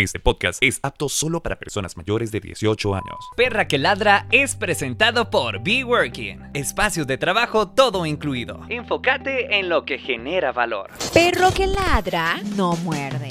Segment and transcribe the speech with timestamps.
[0.00, 3.18] Este podcast es apto solo para personas mayores de 18 años.
[3.36, 6.40] Perra que ladra es presentado por Be Working.
[6.54, 8.62] Espacios de trabajo todo incluido.
[8.70, 10.88] Enfócate en lo que genera valor.
[11.12, 13.28] Perro que ladra no muerde.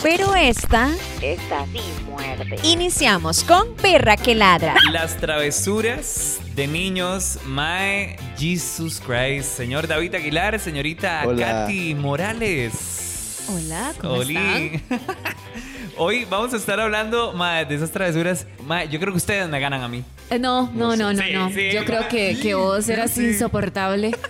[0.00, 2.56] Pero esta, Esta sí muerde.
[2.62, 4.76] iniciamos con Perra que ladra.
[4.92, 11.46] Las travesuras de niños, Mae, Jesus Christ, señor David Aguilar, señorita Hola.
[11.66, 13.42] Katy Morales.
[13.48, 14.36] Hola, ¿cómo Oli.
[14.36, 15.00] están?
[15.96, 17.32] Hoy vamos a estar hablando
[17.68, 18.46] de esas travesuras.
[18.90, 20.02] Yo creo que ustedes me ganan a mí.
[20.30, 21.50] Eh, No, no, no, no, Sí, no.
[21.50, 23.26] sí, Yo creo que, que vos eras sí.
[23.26, 24.12] insoportable.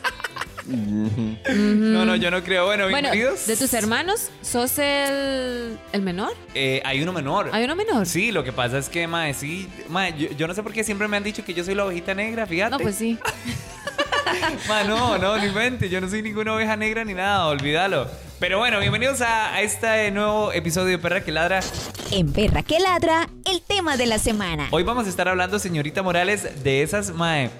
[0.65, 2.67] No, no, yo no creo.
[2.67, 3.49] Bueno, Bueno, bienvenidos.
[3.49, 6.33] de tus hermanos, ¿sos el, el menor?
[6.55, 7.51] Eh, hay uno menor.
[7.53, 8.07] ¿Hay uno menor?
[8.07, 10.85] Sí, lo que pasa es que, mae, sí, mae, yo, yo no sé por qué
[10.85, 12.71] siempre me han dicho que yo soy la ovejita negra, fíjate.
[12.71, 13.19] No, pues sí.
[14.69, 18.09] Ma, no, no, ni mente, yo no soy ninguna oveja negra ni nada, olvídalo.
[18.43, 21.61] Pero bueno, bienvenidos a, a este nuevo episodio de Perra que Ladra.
[22.11, 24.67] En Perra que ladra, el tema de la semana.
[24.73, 27.51] Hoy vamos a estar hablando, señorita Morales, de esas, mae,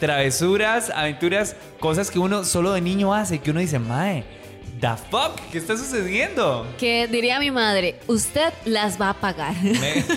[0.00, 4.24] travesuras, aventuras, cosas que uno solo de niño hace, que uno dice, mae,
[4.80, 6.66] the fuck, ¿qué está sucediendo?
[6.78, 9.54] Que diría mi madre, usted las va a pagar.
[9.62, 10.02] Me-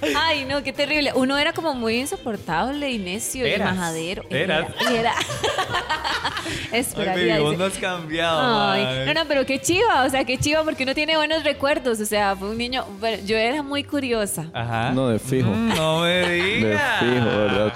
[0.16, 1.12] Ay, no, qué terrible.
[1.14, 3.74] Uno era como muy insoportable y necio Eras.
[3.74, 4.24] y majadero.
[4.30, 4.68] Eras.
[4.80, 4.98] Era.
[4.98, 5.14] era.
[6.72, 7.34] Ay, Esperaría.
[7.34, 10.62] baby, vos no has cambiado, Ay, no, no, pero qué chiva, o sea, qué chiva
[10.64, 14.46] porque uno tiene buenos recuerdos, o sea, fue un niño, bueno, yo era muy curiosa.
[14.52, 14.90] Ajá.
[14.92, 15.50] No, de fijo.
[15.50, 17.00] Mm, no me De digas.
[17.00, 17.72] fijo, ¿verdad?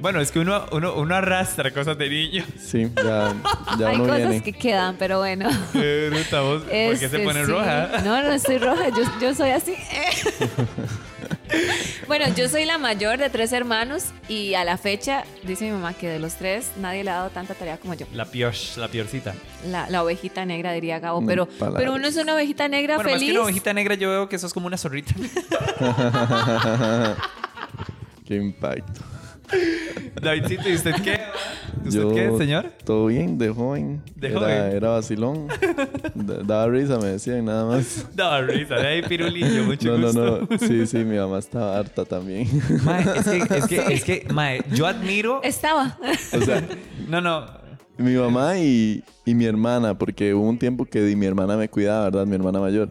[0.00, 2.44] Bueno, es que uno, uno, uno arrastra cosas de niño.
[2.56, 3.34] Sí, ya,
[3.80, 4.42] ya Hay uno cosas viene.
[4.44, 5.48] que quedan, pero bueno.
[5.74, 7.50] Eh, Ruta, vos, ¿Por qué se Este, pone sí.
[7.50, 7.88] roja?
[8.04, 9.74] No, no estoy roja, yo, yo soy así.
[12.06, 15.94] bueno, yo soy la mayor de tres hermanos y a la fecha dice mi mamá
[15.94, 18.06] que de los tres nadie le ha dado tanta tarea como yo.
[18.12, 19.34] La piosh, la piorcita.
[19.66, 21.80] La, la ovejita negra diría Gabo, No, pero, palabras.
[21.80, 23.32] pero uno es una ovejita negra Bueno, más feliz.
[23.32, 25.14] que una ovejita negra, yo veo que sos como una zorrita.
[28.26, 29.00] Qué impacto.
[30.20, 31.18] Davidcito, ¿y usted qué?
[31.86, 32.72] ¿Usted Yo, qué, señor?
[32.84, 34.02] Todo bien, de joven.
[34.16, 34.52] De era, joven.
[34.76, 35.48] Era vacilón.
[36.14, 38.06] Da- Daba risa, me decían, nada más.
[38.16, 40.48] No, risa, de ahí pirulillo, mucho No, no, gusto.
[40.50, 40.58] no.
[40.58, 42.48] Sí, sí, mi mamá estaba harta también.
[42.84, 45.40] Mae, es que, es que, es que, mae, yo admiro.
[45.42, 45.96] Estaba.
[46.32, 46.62] O sea,
[47.08, 47.46] No, no.
[47.96, 52.04] mi mamá y, y mi hermana, porque hubo un tiempo que mi hermana me cuidaba,
[52.04, 52.26] ¿verdad?
[52.26, 52.88] Mi hermana mayor.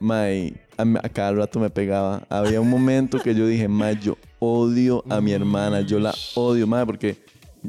[0.00, 2.22] May, a, a cada rato me pegaba.
[2.28, 6.66] Había un momento que yo dije, May, yo odio a mi hermana, yo la odio,
[6.66, 7.16] May, porque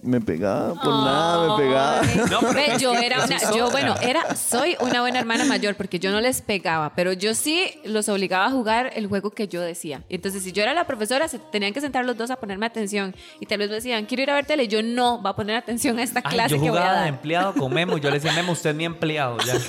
[0.02, 2.02] me pegaba por nada, me pegaba.
[2.32, 6.12] No, pero yo era una, yo bueno, era, soy una buena hermana mayor porque yo
[6.12, 10.02] no les pegaba, pero yo sí los obligaba a jugar el juego que yo decía.
[10.10, 13.16] Entonces, si yo era la profesora, se tenían que sentar los dos a ponerme atención
[13.40, 15.56] y tal vez me decían, quiero ir a ver tele, yo no, va a poner
[15.56, 17.08] atención a esta Ay, clase yo que voy a de dar.
[17.08, 17.98] empleado con Memo.
[17.98, 19.38] Yo le decía, Memo, usted es mi empleado.
[19.46, 19.54] Ya.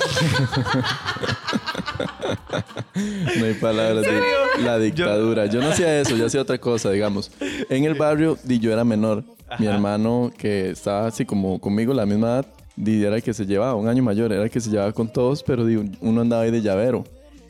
[2.95, 4.23] No hay palabras de
[4.63, 5.47] la dictadura.
[5.47, 7.31] Yo no hacía eso, yo hacía otra cosa, digamos.
[7.69, 9.25] En el barrio, yo era menor.
[9.59, 12.47] Mi hermano, que estaba así como conmigo, la misma edad,
[12.87, 15.43] era el que se llevaba, un año mayor, era el que se llevaba con todos,
[15.43, 15.65] pero
[16.01, 17.05] uno andaba ahí de llavero.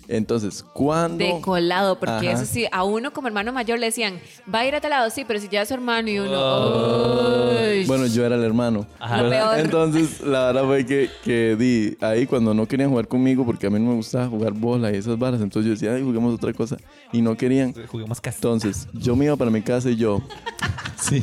[0.09, 1.25] Entonces, cuando...
[1.25, 2.33] De colado, porque Ajá.
[2.33, 4.19] eso sí, a uno como hermano mayor le decían,
[4.53, 7.53] va a ir a tal lado, sí, pero si ya es su hermano y uno,
[7.53, 7.87] "Uy".
[7.87, 8.87] Bueno, yo era el hermano.
[8.99, 9.23] Ajá.
[9.23, 9.55] Lo.
[9.55, 13.71] Entonces, la verdad fue que, que di ahí cuando no querían jugar conmigo, porque a
[13.71, 16.53] mí no me gustaba jugar bola y esas varas, entonces yo decía, ay, juguemos otra
[16.53, 16.77] cosa.
[17.13, 17.75] Y no querían.
[17.87, 18.37] Juguemos casi.
[18.37, 20.21] Entonces, yo me iba para mi casa y yo.
[21.09, 21.23] Sí.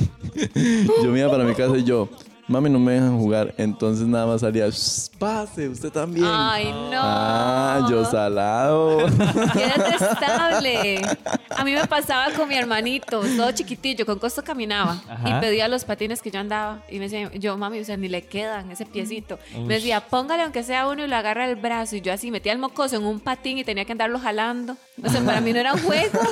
[1.03, 2.07] Yo me iba para mi casa y yo.
[2.47, 3.53] Mami, no me dejan jugar.
[3.57, 4.67] Entonces nada más salía.
[4.67, 6.25] "Shh, Pase, usted también.
[6.27, 6.99] Ay, no.
[7.01, 8.97] Ah, yo salado.
[9.53, 11.01] Qué detestable.
[11.57, 15.29] A mí me pasaba con mi hermanito, todo chiquitillo, con costo caminaba Ajá.
[15.29, 18.07] y pedía los patines que yo andaba y me decía, yo mami, o sea, ni
[18.09, 19.37] le quedan ese piecito.
[19.65, 22.51] Me decía, póngale aunque sea uno y lo agarra el brazo y yo así metía
[22.51, 24.75] el mocoso en un patín y tenía que andarlo jalando.
[25.03, 26.19] O sea, para mí no era un juego.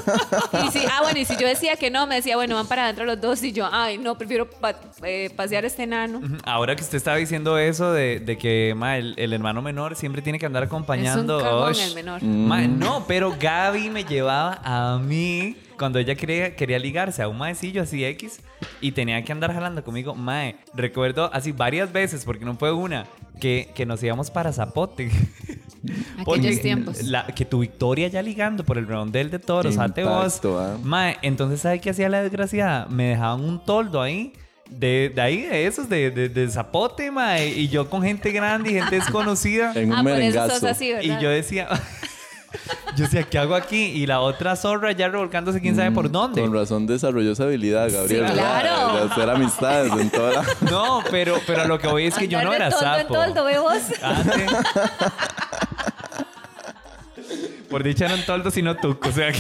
[0.68, 2.84] Y si, ah, bueno, y si yo decía que no, me decía, bueno, van para
[2.85, 6.22] adentro los dos y yo, ay, no, prefiero pa- eh, pasear este enano.
[6.44, 10.22] Ahora que usted estaba diciendo eso de, de que ma, el, el hermano menor siempre
[10.22, 11.38] tiene que andar acompañando.
[11.40, 12.24] Es un cagón el menor.
[12.24, 17.38] Ma, no, pero Gaby me llevaba a mí cuando ella quería, quería ligarse a un
[17.38, 18.41] maecillo así X
[18.82, 20.14] y tenía que andar jalando conmigo.
[20.16, 23.05] Mae, recuerdo así varias veces, porque no fue una,
[23.40, 25.09] que, que nos íbamos para Zapote.
[26.20, 27.03] Aquellos tiempos.
[27.03, 30.41] La, que tu Victoria ya ligando por el redondel de toros, ate vos.
[30.46, 30.78] Ah.
[30.84, 32.85] Mae, entonces, ¿sabe qué hacía la desgraciada?
[32.90, 34.34] Me dejaban un toldo ahí.
[34.70, 37.47] De, de ahí, de esos, de, de, de zapote, mae.
[37.47, 39.72] Y yo con gente grande y gente desconocida.
[39.73, 40.55] En un Ah, por eso merengazo.
[40.59, 41.02] sos así, ¿verdad?
[41.20, 41.67] y yo decía,
[42.96, 43.85] yo decía, ¿qué hago aquí?
[43.85, 46.41] Y la otra zorra ya revolcándose quién sabe por dónde.
[46.41, 48.28] Mm, Con razón desarrolló esa habilidad, Gabriel.
[48.28, 48.93] Sí, claro.
[49.08, 50.43] De hacer amistades en toda la...
[50.70, 53.14] No, pero, pero lo que voy es que yo no Andar era tonto en sapo.
[53.16, 53.82] toldo, ¿ve vos?
[57.70, 59.10] Por dicha eran toldos y no tuco.
[59.10, 59.40] O sea que...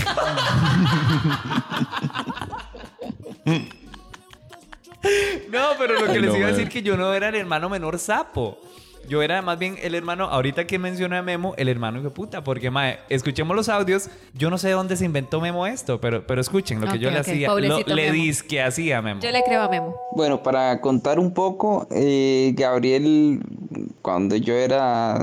[5.51, 6.57] No, pero lo que Ay, les no, iba a man.
[6.57, 8.59] decir que yo no era el hermano menor sapo.
[9.07, 12.43] Yo era más bien el hermano, ahorita que mencioné a Memo, el hermano de puta,
[12.43, 14.09] porque mae, escuchemos los audios.
[14.35, 17.17] Yo no sé dónde se inventó Memo esto, pero, pero escuchen lo que yo le
[17.17, 19.19] hacía, lo, pobrecito le dis que hacía a Memo.
[19.21, 19.95] Yo le creo a Memo.
[20.11, 23.41] Bueno, para contar un poco, eh, Gabriel,
[24.03, 25.17] cuando yo era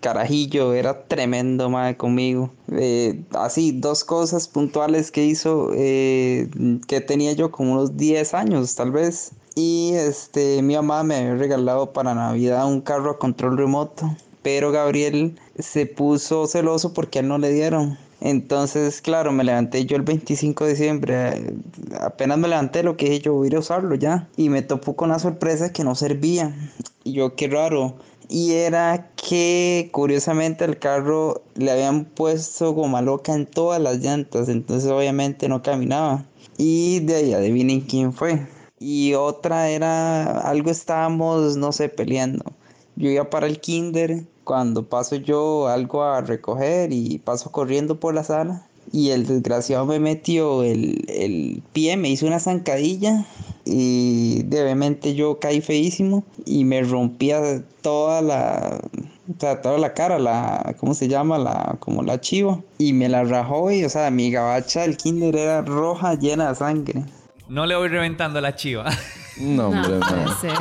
[0.00, 2.50] carajillo, era tremendo mae conmigo.
[2.72, 6.48] Eh, así, dos cosas puntuales que hizo, eh,
[6.86, 9.32] que tenía yo como unos 10 años tal vez.
[9.54, 14.16] Y este, mi mamá me había regalado para Navidad un carro a control remoto.
[14.42, 17.98] Pero Gabriel se puso celoso porque a él no le dieron.
[18.22, 21.14] Entonces, claro, me levanté yo el 25 de diciembre.
[21.28, 21.54] eh,
[22.00, 24.28] Apenas me levanté, lo que dije yo voy a usarlo ya.
[24.36, 26.54] Y me topó con la sorpresa que no servía.
[27.04, 27.96] Y yo, qué raro.
[28.32, 34.48] Y era que curiosamente al carro le habían puesto goma loca en todas las llantas.
[34.48, 36.24] Entonces, obviamente no caminaba.
[36.56, 38.46] Y de ahí adivinen quién fue.
[38.78, 42.44] Y otra era algo estábamos, no sé, peleando.
[42.94, 48.14] Yo iba para el kinder, cuando paso yo algo a recoger y paso corriendo por
[48.14, 48.68] la sala.
[48.92, 53.24] Y el desgraciado me metió el, el pie, me hizo una zancadilla
[53.64, 58.80] y de obviamente yo caí feísimo y me rompía toda la,
[59.30, 61.38] o sea, toda la cara, la, ¿cómo se llama?
[61.38, 62.60] La, como la chiva.
[62.78, 66.54] Y me la rajó y, o sea, mi gabacha del kinder era roja, llena de
[66.56, 67.04] sangre.
[67.48, 68.90] No le voy reventando la chiva.
[69.38, 70.52] No, hombre, no ser.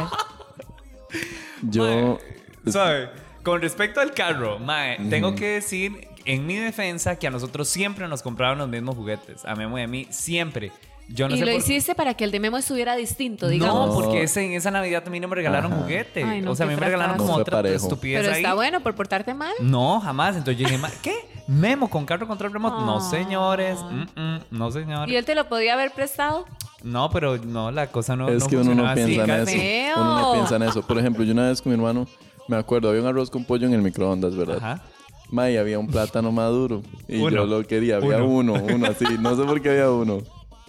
[1.64, 2.18] Yo.
[2.66, 3.10] ¿Sabe?
[3.44, 8.08] Con respecto al carro, mae, tengo que decir en mi defensa que a nosotros siempre
[8.08, 9.46] nos compraban los mismos juguetes.
[9.46, 10.72] A Memo y a mí, siempre.
[11.12, 13.88] Yo no y sé lo por- hiciste para que el de Memo estuviera distinto, digamos.
[13.90, 16.24] No, porque ese- en esa Navidad a mí no me regalaron juguete.
[16.24, 18.44] Ay, no, o sea, a mí me regalaron como No otra estupidez Pero ahí.
[18.44, 19.54] está bueno por portarte mal.
[19.60, 20.36] No, jamás.
[20.38, 21.16] Entonces yo dije, "Ma, ¿qué?
[21.48, 22.82] Memo con carro control remoto.
[22.86, 23.10] No, Ah.
[23.10, 23.80] señores.
[23.82, 25.12] Mm, mm, no, señores.
[25.12, 26.46] ¿Y él te lo podía haber prestado?
[26.84, 28.30] No, pero no, la cosa no.
[28.30, 29.52] es no que uno no funcionaba así, piensa en eso.
[29.52, 29.96] Feo.
[29.98, 30.82] Uno no piensa en eso.
[30.86, 32.06] Por ejemplo, yo una vez con mi hermano,
[32.48, 34.58] me acuerdo, había un arroz con pollo en el microondas, ¿verdad?
[34.58, 34.84] Ajá.
[35.32, 36.82] Ma, y había un plátano maduro.
[37.08, 37.30] Y Uno.
[37.30, 37.98] yo lo quería.
[37.98, 38.54] Había Uno.
[38.54, 39.06] uno, uno así.
[39.20, 40.20] No sé por qué había uno.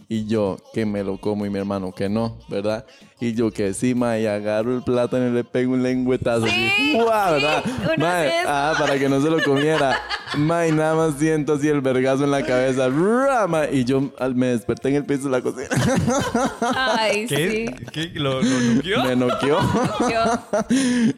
[0.09, 2.85] Y yo, que me lo como, y mi hermano, que no, ¿verdad?
[3.21, 6.95] Y yo, que sí, ma, y agarro el plátano y le pego un lengüetazo así.
[6.95, 7.27] Uno Ma,
[8.21, 8.49] hace eso.
[8.49, 10.01] ah, para que no se lo comiera.
[10.39, 12.89] Ma, y nada más siento así el vergazo en la cabeza.
[12.89, 13.47] ¡Ra!
[13.47, 15.69] Ma, y yo al- me desperté en el piso de la cocina.
[16.75, 17.69] Ay, ¿Qué?
[17.77, 17.85] sí.
[17.93, 18.11] ¿Qué?
[18.15, 19.05] ¿Lo, lo nuqueó?
[19.05, 19.59] me noqueó.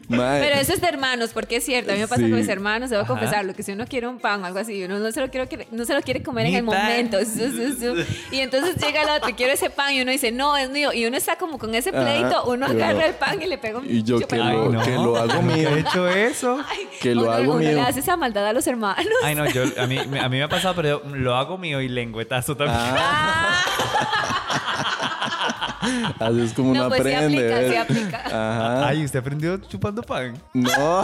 [0.09, 1.91] Pero eso es de hermanos, porque es cierto.
[1.91, 2.29] A mí me pasa Sí.
[2.29, 3.13] con mis hermanos, debo Ajá.
[3.13, 5.67] confesarlo, que si uno quiere un pan o algo así, uno no se lo quiere,
[5.71, 7.17] no se lo quiere comer en el momento.
[7.19, 8.05] Su, su, su.
[8.31, 10.91] Y entonces llega el otro, quiero ese pan, y uno dice, no, es mío.
[10.93, 11.91] Y uno está como con ese.
[11.93, 14.91] Pleito, uno uno- agarra el pan y le pega un Y yo que lo, que
[14.91, 15.69] lo hago mío.
[15.69, 16.59] ¿Qué he hecho eso?
[17.01, 17.71] Que lo Uno- hago uno mío.
[17.73, 19.05] le hace esa maldad a los hermanos.
[19.23, 21.81] Ay, no, yo, a, mí, a mí me ha pasado, pero yo lo hago mío
[21.81, 22.79] y lengüetazo también.
[26.19, 27.69] Así es como uno No, pues sí aprende.
[27.69, 28.21] sí aplica.
[28.25, 28.87] Ajá.
[28.87, 30.33] Ay, ¿usted aprendió chupando pan?
[30.53, 31.03] No.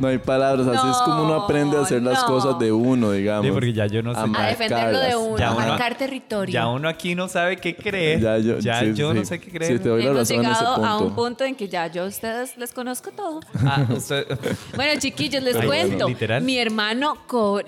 [0.00, 0.66] No hay palabras.
[0.66, 3.46] Así es como uno aprende a hacer las No, cosas de uno, digamos.
[3.46, 4.20] Sí, porque ya yo no sé.
[4.20, 6.52] A A defenderlo de uno, Ya a uno- marcar territorio.
[6.52, 8.20] Ya uno aquí no sabe qué creer.
[8.20, 9.18] Ya yo, Ya sí, yo sí.
[9.18, 9.72] no sé qué creer.
[9.76, 11.16] Sí, te doy la Hemos razón en ese llegado a un punto.
[11.22, 13.40] punto en que ya yo a ustedes les conozco todo.
[13.64, 14.26] Ah, usted-
[14.74, 15.90] Bueno, chiquillos, les Ay, cuento.
[15.96, 16.42] bueno, literal.
[16.42, 17.66] Mi hermano cobra.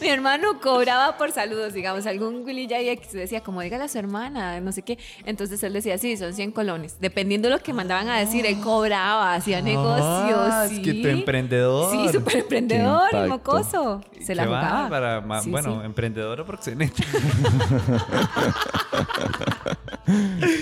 [0.00, 4.60] Mi hermano cobraba por saludos, digamos, algún Willy X decía, como dígale a su hermana,
[4.60, 4.98] no sé qué.
[5.24, 6.96] Entonces él decía, sí, son 100 colones.
[7.00, 10.38] Dependiendo de lo que mandaban a decir, él cobraba, hacía negocios.
[10.40, 10.76] Ah, sí.
[10.76, 11.92] es que tu emprendedor.
[11.92, 14.02] Sí, súper emprendedor, y mocoso.
[14.20, 15.42] Se la jugaba.
[15.42, 15.86] Sí, bueno, sí.
[15.86, 17.02] emprendedor o proxeneta.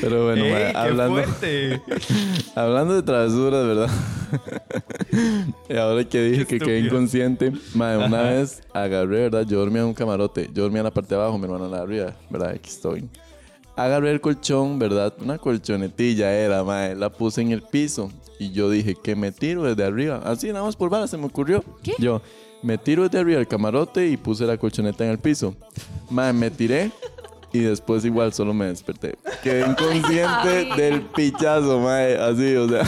[0.00, 1.22] Pero bueno, Ey, ma, hablando,
[2.54, 3.90] hablando de travesuras, ¿verdad?
[5.68, 9.46] y ahora que dije que quedé inconsciente, ma, una vez agarré, ¿verdad?
[9.46, 10.50] Yo dormía en un camarote.
[10.52, 12.50] Yo dormía en la parte de abajo, mi hermana en la arriba, ¿verdad?
[12.50, 13.08] Aquí estoy.
[13.76, 15.14] Agarré el colchón, ¿verdad?
[15.20, 16.96] Una colchonetilla era, mae.
[16.96, 18.10] La puse en el piso.
[18.40, 20.20] Y yo dije, que me tiro desde arriba.
[20.24, 21.62] Así, nada más por bala, se me ocurrió.
[21.82, 21.92] ¿Qué?
[21.98, 22.20] Yo,
[22.62, 25.54] me tiro desde arriba del camarote y puse la colchoneta en el piso.
[26.10, 26.90] Mae, me tiré.
[27.52, 29.16] Y después igual solo me desperté.
[29.42, 30.70] Quedé inconsciente Ay.
[30.76, 32.16] del pichazo, mae.
[32.18, 32.82] Así, o sea.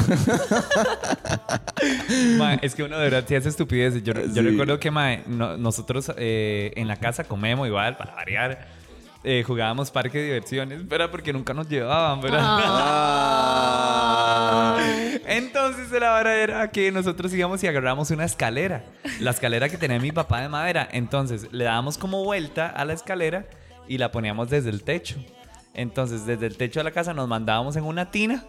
[2.39, 4.03] Ma, es que uno de verdad sí hace estupideces.
[4.03, 8.67] Yo, yo recuerdo que ma, no- nosotros eh, en la casa comemos igual, para variar.
[9.25, 12.41] eh, jugábamos parque de diversiones, pero porque nunca nos llevaban, ¿verdad?
[13.53, 14.79] Ah.
[15.27, 18.85] Entonces la vara era que nosotros íbamos y agarramos una escalera.
[19.21, 20.89] La escalera que tenía mi papá de madera.
[20.93, 23.45] Entonces le dábamos como vuelta a la escalera
[23.91, 25.17] y la poníamos desde el techo.
[25.75, 28.45] Entonces desde el techo de la casa nos mandábamos en una tina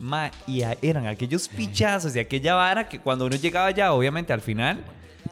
[0.00, 4.32] Ma, y a- eran aquellos pichazos y aquella vara que cuando uno llegaba ya, obviamente
[4.32, 4.84] al final,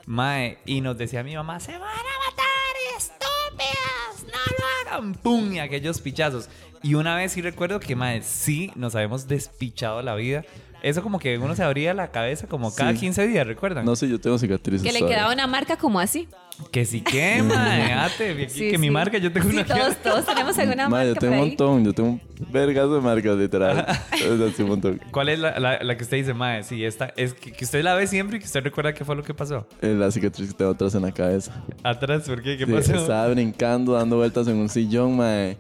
[0.07, 5.53] mae, y nos decía mi mamá, se van a matar, estúpidas, no lo hagan, pum,
[5.55, 6.49] y aquellos pichazos.
[6.83, 10.45] Y una vez sí recuerdo que, mae, sí nos habíamos despichado la vida.
[10.83, 12.99] Eso como que uno se abría la cabeza como cada Sí.
[13.01, 13.85] 15 días, ¿recuerdan?
[13.85, 14.87] No sé, yo tengo cicatrices.
[14.87, 16.29] Que le quedaba una marca como así.
[16.71, 18.91] Que sí que, mae, ate, aquí Sí, que mi sí.
[18.91, 21.35] marca, yo tengo Sí, una todos, todos tenemos alguna Ma, marca yo tengo por un
[21.45, 21.49] ahí.
[21.51, 22.21] montón, yo tengo un
[22.53, 23.87] vergazo de marcas literal.
[24.13, 25.01] es así un montón.
[25.11, 26.63] ¿Cuál es la, la- la que usted dice, mae?
[26.63, 29.15] Sí, esta es que, que usted la ve siempre y que usted recuerda qué fue
[29.17, 29.67] lo que pasó.
[29.83, 31.63] Eh, La cicatriz que tengo atrás en la cabeza.
[31.83, 32.57] Atrás, ¿por qué?
[32.57, 32.95] ¿Qué Sí, pasó?
[32.95, 35.59] estaba brincando, dando vueltas en un sillón, mae.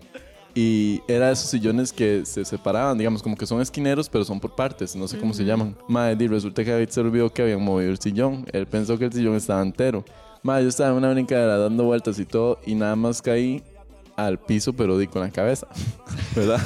[0.54, 4.40] Y era de esos sillones que se separaban, digamos, como que son esquineros, pero son
[4.40, 5.76] por partes, no sé cómo se llaman.
[5.86, 8.46] Mae, y resulta que David se olvidó que habían movido el sillón.
[8.52, 10.02] Él pensó que el sillón estaba entero.
[10.46, 13.62] Yo estaba en una brincadera dando vueltas y todo, y nada más caí
[14.16, 15.66] al piso, pero di con la cabeza.
[16.34, 16.60] ¿Verdad?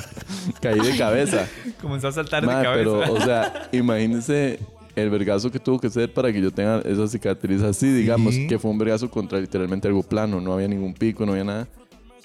[0.61, 1.47] caí de cabeza.
[1.81, 2.73] Comenzó a saltar de cabeza.
[2.75, 4.59] pero, o sea, imagínense
[4.97, 8.47] el vergazo que tuvo que ser para que yo tenga esa cicatriz así, digamos, Sí.
[8.47, 11.69] que fue un vergazo contra literalmente algo plano, no había ningún pico, no había nada.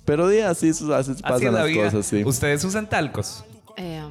[0.04, 1.86] Pero di así, así Así pasan las vida.
[1.86, 2.24] cosas, sí.
[2.24, 3.44] ¿Ustedes usan talcos?
[3.78, 4.02] Eh,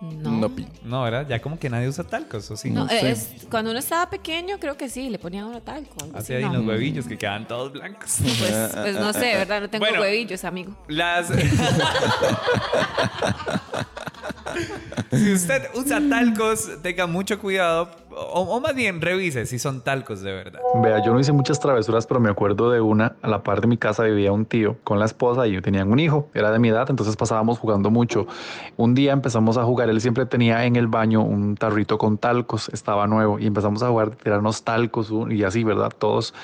[0.00, 0.30] no.
[0.30, 0.66] No, pi.
[0.84, 1.26] No, ¿verdad?
[1.28, 2.70] Ya como que nadie usa talcos, ¿o sí?
[2.70, 3.10] No, No eh, sé.
[3.10, 5.96] es- cuando uno estaba pequeño, creo que sí, le ponían uno talco.
[6.14, 6.52] Así así, ahí no.
[6.54, 8.18] los huevillos que quedan todos blancos.
[8.38, 9.60] Pues, pues no sé, ¿verdad?
[9.62, 10.00] No tengo Bueno.
[10.00, 10.76] huevillos, amigo.
[10.88, 11.28] Las...
[15.10, 17.90] si usted usa talcos, tenga mucho cuidado.
[18.18, 20.60] O, o más bien, revise si son talcos de verdad.
[20.82, 23.16] Vea, yo no hice muchas travesuras, pero me acuerdo de una.
[23.22, 26.00] A la par de mi casa vivía un tío con la esposa y tenían un
[26.00, 26.28] hijo.
[26.34, 28.26] Era de mi edad, entonces pasábamos jugando mucho.
[28.76, 29.88] Un día empezamos a jugar.
[29.88, 33.88] Él siempre tenía en el baño un tarrito con talcos, estaba nuevo, y empezamos a
[33.88, 35.92] jugar, tirarnos talcos y así, ¿verdad?
[35.96, 36.34] Todos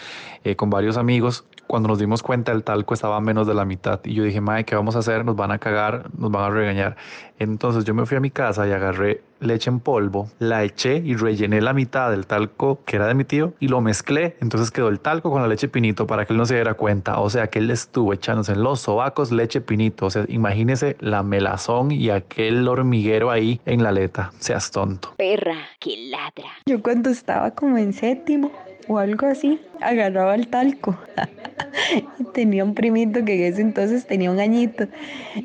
[0.44, 1.44] eh, con varios amigos.
[1.66, 4.00] Cuando nos dimos cuenta, el talco estaba a menos de la mitad.
[4.04, 5.24] Y yo dije, Mae, ¿qué vamos a hacer?
[5.24, 6.96] Nos van a cagar, nos van a regañar.
[7.38, 11.16] Entonces yo me fui a mi casa y agarré leche en polvo, la eché y
[11.16, 14.36] rellené la mitad del talco que era de mi tío y lo mezclé.
[14.40, 17.20] Entonces quedó el talco con la leche pinito para que él no se diera cuenta.
[17.20, 20.06] O sea que él estuvo echándose en los sobacos leche pinito.
[20.06, 24.30] O sea, imagínese la melazón y aquel hormiguero ahí en la aleta.
[24.38, 25.14] Seas tonto.
[25.16, 26.50] Perra que ladra.
[26.66, 28.50] Yo cuando estaba como en séptimo
[28.88, 30.98] o algo así, agarraba el talco.
[32.34, 34.86] Tenía un primito que en ese entonces tenía un añito.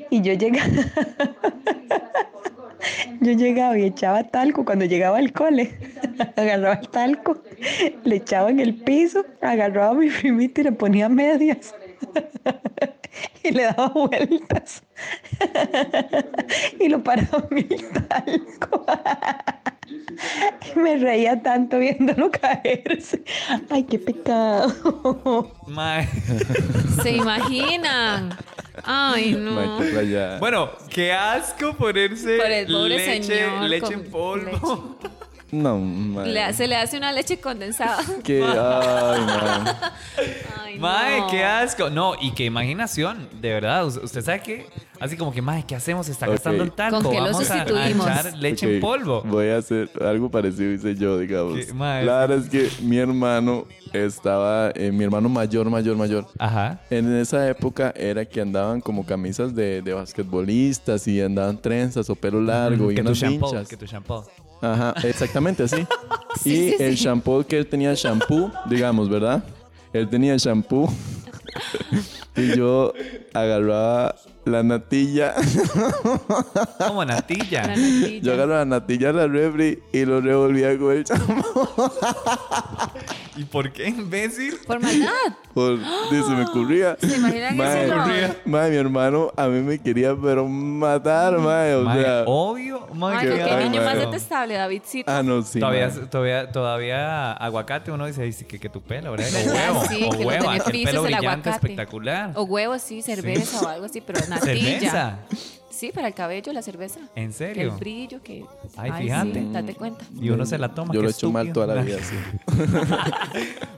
[0.10, 0.70] Y yo llegaba,
[3.22, 5.72] yo llegaba y echaba talco cuando llegaba al cole.
[6.36, 7.42] Agarraba el talco,
[8.04, 11.76] le echaba en el piso, agarraba a mi primito y le ponía medias.
[13.44, 14.84] Y le daba vueltas.
[16.80, 18.86] Y lo paraba el talco.
[20.76, 23.24] Me reía tanto viéndolo caerse.
[23.70, 25.52] Ay, qué pecado.
[25.68, 26.08] Mae.
[27.02, 28.38] ¿Se imaginan?
[28.84, 29.80] Ay, no.
[30.40, 34.98] Bueno, qué asco ponerse Por el pobre leche, señor leche con en polvo.
[35.52, 36.28] No, mae.
[36.28, 37.98] Le- se le hace una leche condensada.
[38.24, 39.22] Que, ay.
[40.66, 41.28] Ay, Mae, no.
[41.28, 41.90] qué asco.
[41.90, 43.86] No, y qué imaginación, de verdad.
[43.88, 44.68] Us- Usted sabe que,
[45.00, 46.08] así como que, mae, ¿qué hacemos?
[46.10, 46.34] Está Ok.
[46.34, 47.02] gastando el talco.
[47.02, 48.06] ¿Con qué lo Vamos a- a, sustituimos?
[48.08, 49.24] echar leche en Ok, polvo.
[49.26, 51.66] Voy a hacer algo parecido, hice yo, digamos.
[51.66, 51.74] ¿Qué?
[51.74, 56.28] Mae, La verdad es que mi hermano estaba, eh, mi hermano mayor, mayor, mayor.
[56.38, 56.80] Ajá.
[56.92, 62.16] En esa época era que andaban como camisas de, de basquetbolistas y andaban trenzas o
[62.16, 64.24] pelo largo y que tu unas shampoo, que tu shampoo.
[64.62, 65.86] Ajá, exactamente así.
[66.44, 67.04] Sí, y sí, el sí.
[67.04, 69.44] shampoo que él tenía, shampoo, digamos, ¿verdad?
[69.92, 70.88] Él tenía shampoo.
[72.40, 72.94] y yo
[73.34, 74.16] agarraba
[74.46, 75.36] la natilla.
[76.88, 77.74] Como La natilla.
[78.22, 81.92] yo agarraba la natilla de la refri y lo revolvía con el shampoo.
[83.38, 84.56] ¿Y por qué, imbécil?
[84.68, 85.10] Por maldad.
[85.54, 85.78] Por,
[86.12, 86.98] dice, me ocurría.
[87.00, 88.08] ¿Se imaginan Mae, ese olor?
[88.46, 91.76] mae, mi hermano a mí me quería pero matar, mae.
[91.76, 92.88] O sea, obvio.
[93.04, 95.10] Ay, qué niño más detestable, Davidcito.
[95.12, 95.60] ah, no, sí.
[95.60, 99.28] Todavía, todavía, todavía aguacate uno dice, dice que, que tu pelo, ¿verdad?
[99.50, 101.50] O huevo, Sí, o que huevo, beneficios pelo del brillante aguacate.
[101.52, 102.29] espectacular.
[102.36, 104.80] O huevos, sí, cerveza o algo así, pero natilla.
[104.80, 105.20] ¿Cerveza?
[105.70, 107.00] Sí, para el cabello, la cerveza.
[107.16, 107.78] ¿En El serio?
[107.80, 108.44] brillo que.
[108.76, 109.46] Ay, sí, fíjate.
[109.52, 110.04] date cuenta.
[110.20, 110.94] Y uno se la toma.
[110.94, 112.16] Yo lo he hecho mal toda la vida, sí.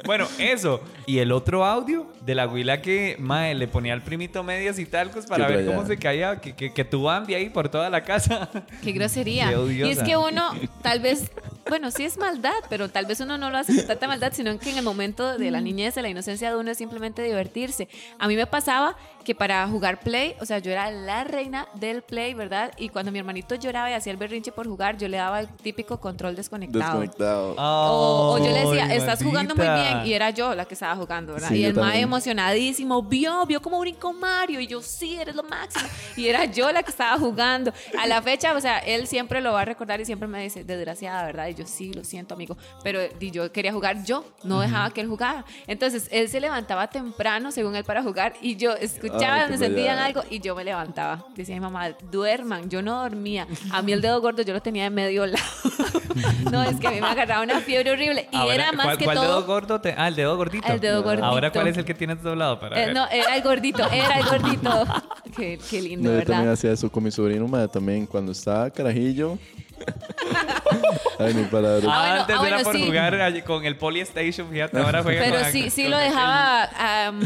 [0.05, 0.81] Bueno, eso.
[1.05, 4.85] Y el otro audio de la huila que mae, le ponía al primito medias y
[4.85, 7.89] talcos para Qué ver cómo se caía, que, que, que tu Bambi ahí por toda
[7.89, 8.49] la casa.
[8.83, 9.49] Qué grosería.
[9.49, 10.51] Qué y es que uno
[10.81, 11.31] tal vez
[11.69, 14.57] Bueno, sí es maldad, pero tal vez uno no lo hace con tanta maldad, sino
[14.59, 17.87] que en el momento de la niñez, de la inocencia de uno es simplemente divertirse.
[18.19, 22.01] A mí me pasaba que para jugar play, o sea, yo era la reina del
[22.01, 22.71] play, ¿verdad?
[22.77, 25.47] Y cuando mi hermanito lloraba y hacía el berrinche por jugar, yo le daba el
[25.47, 26.99] típico control desconectado.
[26.99, 27.55] Desconectado.
[27.57, 30.05] O, o yo le decía, estás jugando muy bien.
[30.05, 31.49] Y era yo la que estaba jugando, ¿verdad?
[31.49, 32.05] Sí, y el mae.
[32.11, 34.59] Emocionadísimo, vio, vio como brincó Mario.
[34.59, 35.87] Y yo, sí, eres lo máximo.
[36.15, 37.73] Y era yo la que estaba jugando.
[37.97, 40.63] A la fecha, o sea, él siempre lo va a recordar y siempre me dice,
[40.63, 41.47] desgraciada, ¿verdad?
[41.47, 42.57] Y yo, sí, lo siento, amigo.
[42.83, 45.45] Pero di, yo quería jugar yo, no dejaba que él jugara.
[45.67, 48.33] Entonces, él se levantaba temprano, según él, para jugar.
[48.41, 51.25] Y yo escuchaba Ay, donde qué sentían algo y yo me levantaba.
[51.35, 52.69] Decía mi mamá, duerman.
[52.69, 53.47] Yo no dormía.
[53.71, 55.43] A mí el dedo gordo yo lo tenía de medio lado.
[56.51, 58.27] no, es que a mí me agarraba una fiebre horrible.
[58.31, 59.27] Y Ahora, era más ¿cuál, que cuál todo.
[59.27, 59.81] dedo gordo?
[59.81, 60.67] te- ah, el dedo gordito.
[60.71, 61.25] El dedo gordito.
[61.25, 62.59] Ahora, ¿cuál es el que tienes doblado?
[62.59, 62.95] Para Eh, ver.
[62.95, 64.85] no, era el gordito, era el gordito.
[65.35, 66.53] Qué, qué lindo, No, yo también ¿verdad?
[66.53, 69.37] hacía eso con mi sobrino, madre, también cuando estaba carajillo.
[71.19, 71.83] Ay, ni palabras.
[71.87, 72.85] Ah, bueno, Antes ah, era bueno, por sí.
[72.85, 76.63] jugar con el Polystation, fíjate, ahora juega Pero con sí, sí lo dejaba
[77.07, 77.21] am,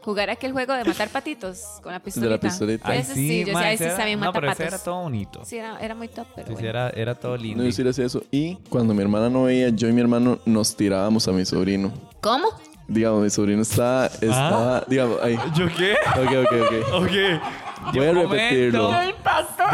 [0.00, 2.38] jugar aquel juego de matar patitos con la pistolita.
[2.38, 2.94] pistolita.
[2.94, 4.74] Ese sí, yo ma, decía, ahí ese sí era- bien No, pero ese patos.
[4.74, 5.44] era todo bonito.
[5.44, 6.68] Sí, era, era muy top, pero Sí, sí, bueno.
[6.68, 7.62] era, era todo lindo.
[7.62, 8.22] No, yo sí le hacía eso.
[8.30, 11.92] Y cuando mi hermana no veía, yo y mi hermano nos tirábamos a mi sobrino.
[12.20, 12.48] ¿Cómo?
[12.90, 15.38] Digamos, mi sobrino estaba, estaba, digamos, ahí.
[15.54, 15.92] ¿Yo qué?
[15.92, 17.02] Ok, ok, ok.
[17.04, 17.94] Ok.
[17.94, 18.90] Voy a repetirlo.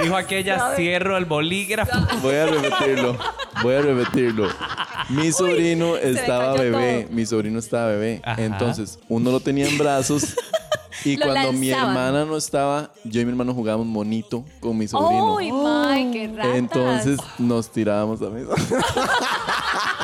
[0.02, 1.96] Dijo aquella, cierro el bolígrafo.
[2.20, 3.16] Voy a repetirlo.
[3.62, 4.48] Voy a repetirlo.
[5.08, 7.04] Mi sobrino me estaba bebé.
[7.04, 7.14] todo.
[7.16, 8.20] Mi sobrino estaba bebé.
[8.22, 8.42] Ajá.
[8.42, 10.36] Entonces, uno lo tenía en brazos.
[11.04, 11.96] Y Lo cuando mi lanzaban.
[11.96, 15.36] hermana no estaba, yo y mi hermano jugábamos monito con mi sobrino.
[15.36, 16.54] ¡Uy, my, qué ratas!
[16.56, 18.42] Entonces nos tirábamos a mí.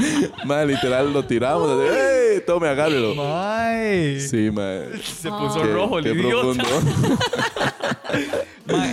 [0.44, 1.68] Madre, literal, lo tiramos.
[1.70, 1.96] así,
[2.34, 2.40] ¡Ey!
[2.46, 3.14] Tome, agárrelo.
[3.18, 4.20] Ay.
[4.20, 4.98] Sí, madre.
[5.02, 6.62] Se puso Qué- rojo el qué idiota.
[6.62, 7.18] profundo.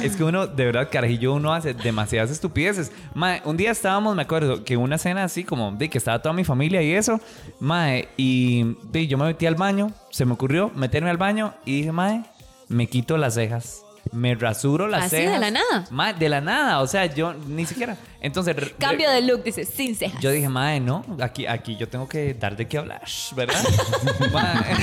[0.04, 2.92] Es que uno, de verdad, carajillo, uno hace demasiadas estupideces.
[3.14, 6.34] Ma, un día estábamos, me acuerdo, que una cena así como de que estaba toda
[6.34, 7.20] mi familia y eso.
[7.60, 11.78] Mae, y de, yo me metí al baño, se me ocurrió meterme al baño y
[11.78, 12.24] dije, mae,
[12.70, 13.84] me quito las cejas.
[14.12, 15.86] Me rasuro las ¿Así, de la nada?
[15.92, 17.96] Mae, de la nada, o sea, yo ni siquiera.
[18.22, 20.20] Entonces, Cambio de look, dice, sin cejas.
[20.22, 23.02] yo dije, mae, no, aquí, aquí yo tengo que dar de qué hablar,
[23.36, 23.64] ¿verdad?
[24.34, 24.78] Mae,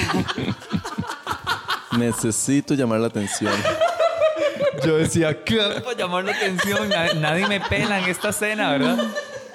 [1.98, 3.52] Necesito llamar la atención.
[4.84, 6.88] Yo decía, ¿qué hago para llamar la atención?
[6.88, 8.98] Nadie, nadie me pela en esta cena, ¿verdad?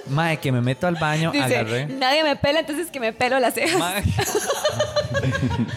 [0.09, 1.87] Mae, que me meto al baño, Dice, agarré.
[1.87, 3.79] nadie me pela, entonces que me pelo las cejas.
[3.79, 4.03] Mae,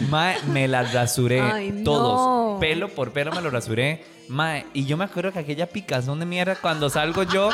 [0.09, 1.85] Mae, me las rasuré Ay, no.
[1.85, 2.61] todos.
[2.61, 4.05] Pelo por pelo me lo rasuré.
[4.29, 7.51] Mae, y yo me acuerdo que aquella picazón de mierda cuando salgo yo,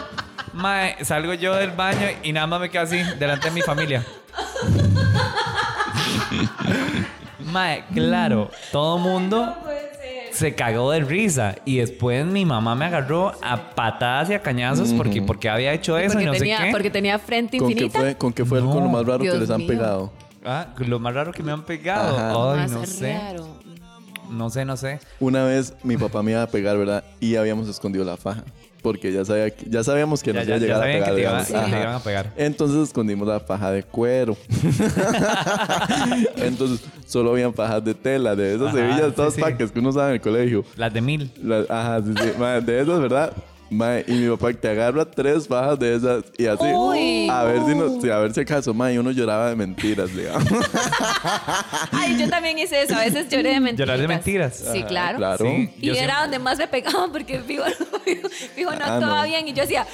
[0.53, 4.05] mae, salgo yo del baño y nada más me quedo así delante de mi familia.
[7.53, 9.57] Mae, claro, todo mundo
[10.33, 14.93] se cagó de risa y después mi mamá me agarró a patadas y a cañazos
[14.93, 16.71] porque, porque había hecho eso porque, y no tenía, sé qué.
[16.71, 17.99] porque tenía frente ¿Con qué infinita.
[18.01, 18.71] fue, con qué fue No.
[18.71, 19.69] con lo más raro Dios que les han mío.
[19.69, 20.13] pegado?
[20.45, 22.17] Ah, lo más raro que me han pegado.
[22.17, 22.53] Ajá.
[22.53, 23.13] Ay, Más no sé.
[23.19, 23.59] raro.
[24.31, 25.01] No sé, no sé.
[25.21, 27.03] Una vez mi papá me iba a pegar, ¿verdad?
[27.19, 28.45] Y habíamos escondido la faja.
[28.83, 31.09] Porque ya, sabía, que- ya sabíamos que Ya, nos ya, iba a llegar a pegar.
[31.09, 31.47] que te, iba- digamos.
[31.47, 31.81] que te Ajá.
[31.83, 32.33] iban a pegar.
[32.37, 34.37] Entonces escondimos la faja de cuero.
[36.37, 39.41] Entonces solo habían fajas de tela, de esas Ajá, hebillas, sí, sí.
[39.41, 40.65] paques que uno sabe en el colegio.
[40.77, 41.31] Las de mil.
[41.69, 42.65] Ajá, sí, sí.
[42.65, 43.33] De esas, ¿verdad?
[43.71, 46.65] Mae, y mi papá te agarra tres fajas de esas y así.
[46.65, 47.29] Uy.
[47.29, 50.49] A ver si no, a ver si acaso, mae, y uno lloraba de mentiras, digamos.
[51.93, 52.95] Ay, yo también hice eso.
[52.97, 53.79] A veces lloré de mentiras.
[53.89, 54.57] Llorar de mentiras.
[54.57, 55.19] Sí, Ajá, claro.
[55.19, 55.45] claro.
[55.45, 55.71] Sí.
[55.81, 57.65] Y Yo era siempre- donde más me pegaban porque fijo,
[58.55, 59.25] fijo, no Ah, actuaba no.
[59.25, 59.49] bien.
[59.49, 59.87] Y yo decía,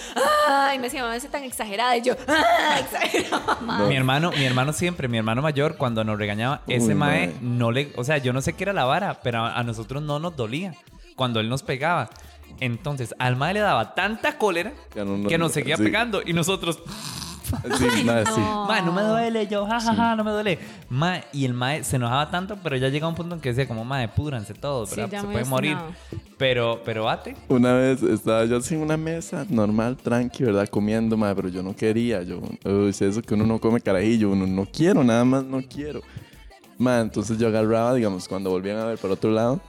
[0.48, 1.96] ay, me decía, mamá, es tan exagerada.
[1.96, 3.86] Y yo, ah, exagerada, mamá.
[3.88, 7.34] Mi hermano, mi hermano siempre, mi hermano mayor, cuando nos regañaba, ese Uy, mae mae.
[7.40, 10.02] no le, o sea, yo no sé qué era la vara, pero a, a nosotros
[10.02, 10.74] no nos dolía
[11.16, 12.10] cuando él nos pegaba.
[12.60, 15.82] Entonces, al mae le daba tanta cólera no- no- que nos seguía sí.
[15.82, 16.78] pegando y nosotros,
[17.78, 18.40] Sí, mae, sí.
[18.66, 20.58] mae, no me duele, yo, jajaja, no me duele.
[20.88, 23.68] Mae, y el mae se enojaba tanto, pero ya llegaba un punto en que decía
[23.68, 25.76] como, mae, púdranse todos, Sí, se muy puede morir.
[26.36, 27.36] Pero, pero bate.
[27.48, 30.66] Una vez estaba yo así en una mesa normal, tranqui, ¿verdad?
[30.68, 32.22] Comiendo, madre, pero yo no quería.
[32.22, 35.62] Yo, uy, es eso que uno no come carajillo, uno no quiero, nada más no
[35.62, 36.00] quiero.
[36.76, 39.60] Madre, entonces yo agarraba, digamos, cuando volvían a ver por otro lado,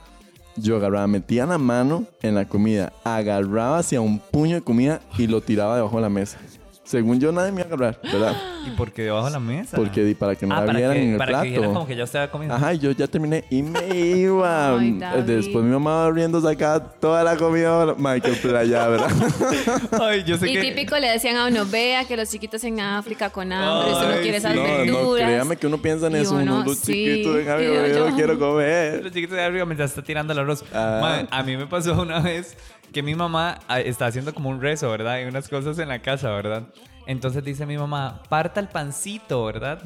[0.56, 5.26] yo agarraba, metía la mano en la comida, agarraba hacia un puño de comida y
[5.26, 6.38] lo tiraba debajo de la mesa.
[6.86, 8.36] Según yo, nadie me iba a agarrar, ¿verdad?
[8.66, 9.76] ¿Y por qué debajo de la mesa?
[9.76, 11.62] Porque di- para que no ah, la para vieran que, en el para que dijeran
[11.64, 11.74] plato.
[11.74, 12.54] como que ya estaba comiendo.
[12.54, 14.70] Ajá, y yo ya terminé y me iba.
[14.78, 15.22] Ay, David.
[15.24, 17.94] Después mi mamá abriendo sacaba toda la comida.
[17.98, 19.10] Michael Playa, ¿verdad?
[20.00, 20.60] Ay, yo sé Y que...
[20.62, 24.12] típico le decían a uno, vea que los chiquitos en África con hambre, si no
[24.14, 24.58] Ay, quiere esas sí.
[24.58, 25.28] No, no, verduras.
[25.28, 26.34] créame que uno piensa en Y eso.
[26.34, 29.02] Uno, uno, los sí, chiquitos, venga, y yo, yo- yo quiero comer.
[29.02, 30.64] Los chiquitos de arriba mientras está tirando el arroz.
[30.72, 30.98] Ah.
[31.00, 32.56] Mae, a mí me pasó una vez
[32.96, 35.12] que mi mamá ah, está haciendo como un rezo, ¿verdad?
[35.12, 36.62] Hay unas cosas en la casa, ¿verdad?
[37.06, 39.82] Entonces dice mi mamá, parta el pancito, ¿verdad?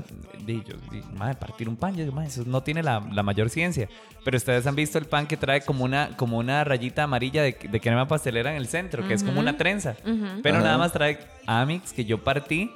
[0.46, 0.76] Y yo,
[1.16, 3.88] madre, partir un pan, yo digo, madre, eso no tiene la, la mayor ciencia.
[4.24, 7.58] Pero ustedes han visto el pan que trae como una, como una rayita amarilla de,
[7.60, 9.96] de crema pastelera en el centro, que es como una trenza.
[10.44, 10.64] Pero Ajá.
[10.64, 11.18] nada más trae
[11.48, 12.72] Amix, que yo partí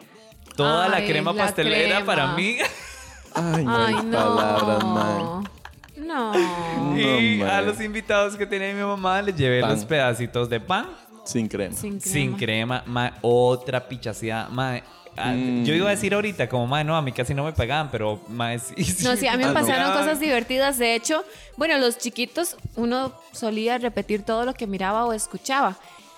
[0.57, 2.07] toda la crema la pastelera crema.
[2.07, 2.57] para mí.
[3.37, 5.45] Ay, no hay Ay, palabras, mae.
[5.97, 6.33] No.
[6.99, 9.71] Y a los invitados que tenía mi mamá les llevé Pan.
[9.71, 10.89] los pedacitos de pan
[11.25, 11.75] Sin crema.
[11.75, 12.13] Sin crema.
[12.13, 14.77] sin crema, ma, otra pichaseada, ma,
[15.17, 15.65] ah, Mm.
[15.65, 18.21] Yo iba a decir ahorita, como, ma, no, a mí casi no me pegaban, pero,
[18.29, 19.55] ma, sí, sí No, sí, a mí me Ah, no.
[19.55, 20.77] pasaron cosas divertidas.
[20.79, 21.25] De hecho,
[21.57, 25.77] bueno, los chiquitos, uno solía repetir todo lo que miraba o escuchaba.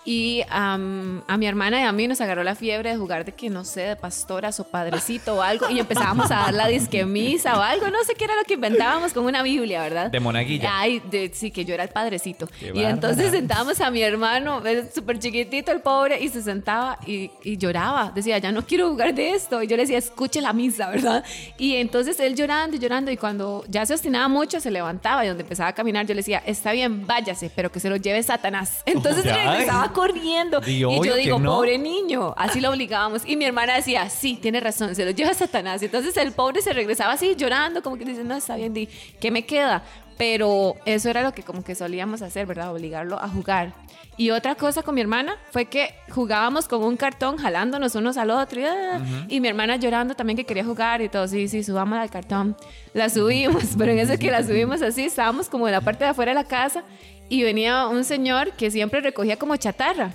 [0.09, 3.33] Y am, a mi hermana y a mí nos agarró la fiebre de jugar de
[3.33, 5.69] que, no sé, de pastoras o padrecito o algo.
[5.69, 7.91] Y empezábamos a dar la disque misa o algo.
[7.91, 10.09] No sé qué era lo que inventábamos con una Biblia, ¿verdad?
[10.11, 10.71] De monaguilla.
[10.73, 12.47] Ay, de- sí, que yo era el padrecito.
[12.61, 14.63] Qué y entonces sentábamos a mi hermano,
[14.95, 18.13] súper chiquitito el pobre, y se sentaba y, y lloraba.
[18.15, 19.61] Decía, ya no quiero jugar de esto.
[19.61, 21.25] Y yo le decía, escuche la misa, ¿verdad?
[21.59, 25.29] Y entonces él llorando y llorando, y cuando ya se obstinaba mucho, se levantaba y
[25.29, 28.23] donde empezaba a caminar, yo le decía, está bien, váyase, pero que se lo lleve
[28.23, 28.83] Satanás.
[28.87, 30.61] Entonces regresaba corriendo.
[30.61, 31.53] Di, y yo digo, no.
[31.55, 33.23] pobre niño, así lo obligábamos.
[33.25, 35.83] Y mi hermana decía, sí, tiene razón, se lo lleva Satanás.
[35.83, 39.31] Entonces el pobre se regresaba así llorando, como que dice, no, está bien, di, ¿qué
[39.31, 39.83] me queda?
[40.19, 42.73] Pero eso era lo que como que solíamos hacer, ¿verdad?
[42.75, 43.73] Obligarlo a jugar.
[44.19, 48.31] Y otra cosa con mi hermana fue que jugábamos con un cartón jalándonos unos al
[48.31, 48.61] otro.
[48.61, 51.29] Y, ah, y mi hermana llorando también que quería jugar y todo.
[51.29, 52.57] Sí, sí, subamos al cartón.
[52.95, 56.11] La subimos, pero en eso que la subimos así, estábamos como en la parte de
[56.11, 56.83] afuera de la casa
[57.29, 60.15] y venía un señor que siempre recogía como chatarra.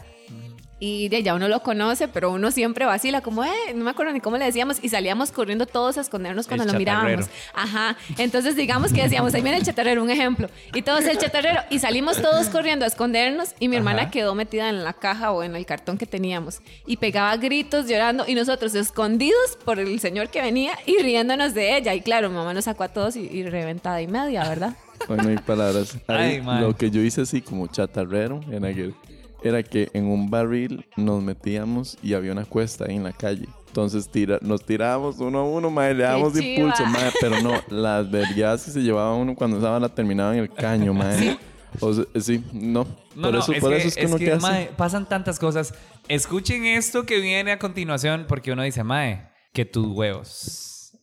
[0.84, 4.13] Y de ya uno lo conoce, pero uno siempre vacila, como, eh, no me acuerdo
[4.13, 7.28] ni cómo le decíamos, y salíamos corriendo todos a escondernos cuando El lo mirábamos.
[7.54, 7.96] Ajá.
[8.17, 10.50] Entonces, digamos que decíamos, ahí viene el chatarrero, un ejemplo.
[10.74, 14.12] Y todos el chatarrero, y salimos todos corriendo a escondernos, y mi hermana Ajá.
[14.12, 18.26] quedó metida en la caja o en el cartón que teníamos, y pegaba gritos llorando,
[18.28, 21.94] y nosotros escondidos por el señor que venía y riéndonos de ella.
[21.94, 24.76] Y claro, mi mamá nos sacó a todos y, y reventada y media, ¿verdad?
[25.08, 25.96] Hoy no hay palabras.
[26.08, 26.62] Ahí, Ay, man.
[26.63, 28.96] lo que yo hice así como chatarrero en aquel,
[29.41, 33.47] era que en un barril nos metíamos y había una cuesta ahí en la calle.
[33.67, 38.12] Entonces tira, nos tirábamos uno a uno, madre, le dábamos impulso, madre, pero no, las
[38.12, 41.38] vergas que se llevaba uno cuando esa la terminaba en el caño, madre.
[41.80, 42.86] O sea, sí, no.
[43.15, 44.41] No, por no, eso, es por que, eso es que uno que hace.
[44.41, 45.73] mae, pasan tantas cosas.
[46.10, 50.97] Escuchen esto que viene a continuación, porque uno dice, mae, que tus huevos.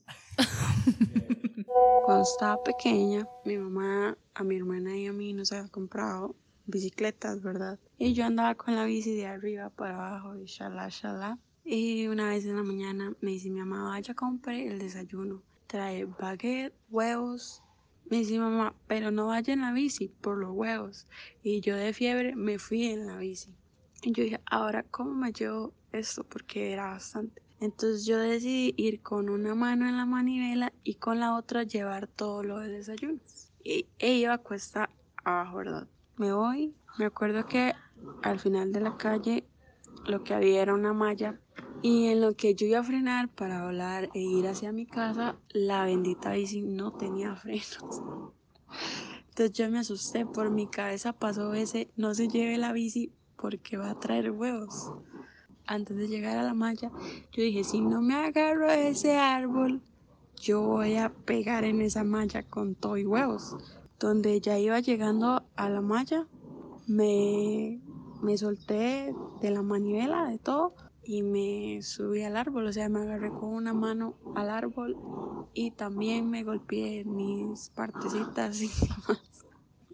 [2.04, 6.34] Cuando estaba pequeña, mi mamá a mi hermana y a mí nos había comprado
[6.68, 7.78] bicicletas, ¿verdad?
[7.98, 11.38] Y yo andaba con la bici de arriba para abajo y shala, shala.
[11.64, 15.42] Y una vez en la mañana me dice mi mamá, vaya, compre el desayuno.
[15.66, 17.62] Trae baguette, huevos.
[18.10, 21.08] Me dice mamá, pero no vaya en la bici por los huevos.
[21.42, 23.54] Y yo de fiebre me fui en la bici.
[24.02, 26.24] Y yo dije, ahora, ¿cómo me llevo esto?
[26.24, 27.42] Porque era bastante.
[27.60, 32.06] Entonces yo decidí ir con una mano en la manivela y con la otra llevar
[32.06, 33.18] todo lo del desayuno.
[33.64, 34.88] Y ella cuesta
[35.24, 35.88] abajo, ¿verdad?
[36.18, 36.74] Me voy.
[36.98, 37.74] Me acuerdo que
[38.22, 39.48] al final de la calle
[40.04, 41.40] lo que había era una malla.
[41.80, 45.36] Y en lo que yo iba a frenar para volar e ir hacia mi casa,
[45.50, 48.02] la bendita bici no tenía frenos.
[49.28, 53.76] Entonces yo me asusté, por mi cabeza pasó ese, no se lleve la bici porque
[53.76, 54.92] va a traer huevos.
[55.66, 56.92] Antes de llegar a la malla,
[57.30, 59.82] yo dije, si no me agarro a ese árbol,
[60.40, 63.56] yo voy a pegar en esa malla con todo y huevos.
[63.98, 66.28] Donde ya iba llegando a la malla,
[66.86, 67.82] me,
[68.20, 72.66] me solté de la manivela, de todo, y me subí al árbol.
[72.66, 75.00] O sea, me agarré con una mano al árbol
[75.52, 78.98] y también me golpeé mis partecitas íntimas.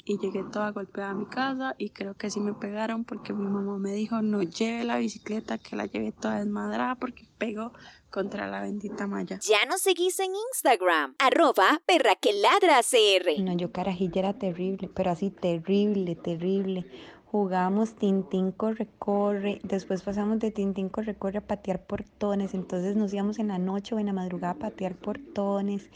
[0.07, 3.47] Y llegué toda golpeada a mi casa y creo que sí me pegaron porque mi
[3.47, 7.73] mamá me dijo no lleve la bicicleta, que la lleve toda desmadrada porque pegó
[8.11, 9.41] contra la bendita malla.
[9.41, 13.43] Ya nos seguís en Instagram, arroba perraqueladra.cr.
[13.43, 16.87] No, yo carajilla era terrible, pero así terrible, terrible.
[17.35, 23.13] Jugábamos Tintín corre corre, después pasamos de Tintín corre corre a patear portones, entonces nos
[23.13, 25.89] íbamos en la noche o en la madrugada a patear portones.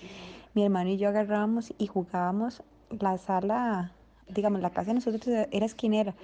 [0.54, 3.92] Mi hermano y yo agarrábamos y jugábamos la sala,
[4.28, 6.14] digamos, la casa de nosotros era esquinera.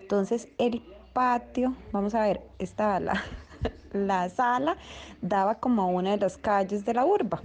[0.00, 3.22] Entonces el patio, vamos a ver, estaba la,
[3.92, 4.76] la sala,
[5.20, 7.40] daba como a una de las calles de la urba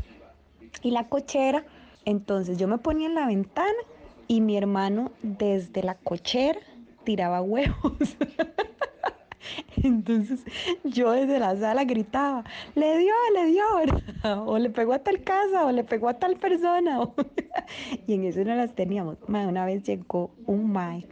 [0.81, 1.65] y la cochera.
[2.05, 3.73] Entonces yo me ponía en la ventana
[4.27, 6.59] y mi hermano desde la cochera
[7.03, 7.97] tiraba huevos.
[9.83, 10.43] Entonces
[10.83, 12.43] yo desde la sala gritaba,
[12.75, 14.43] le dio, le dio, ¿verdad?
[14.47, 17.07] o le pegó a tal casa, o le pegó a tal persona.
[18.07, 19.17] y en eso no las teníamos.
[19.27, 21.07] Una vez llegó un mae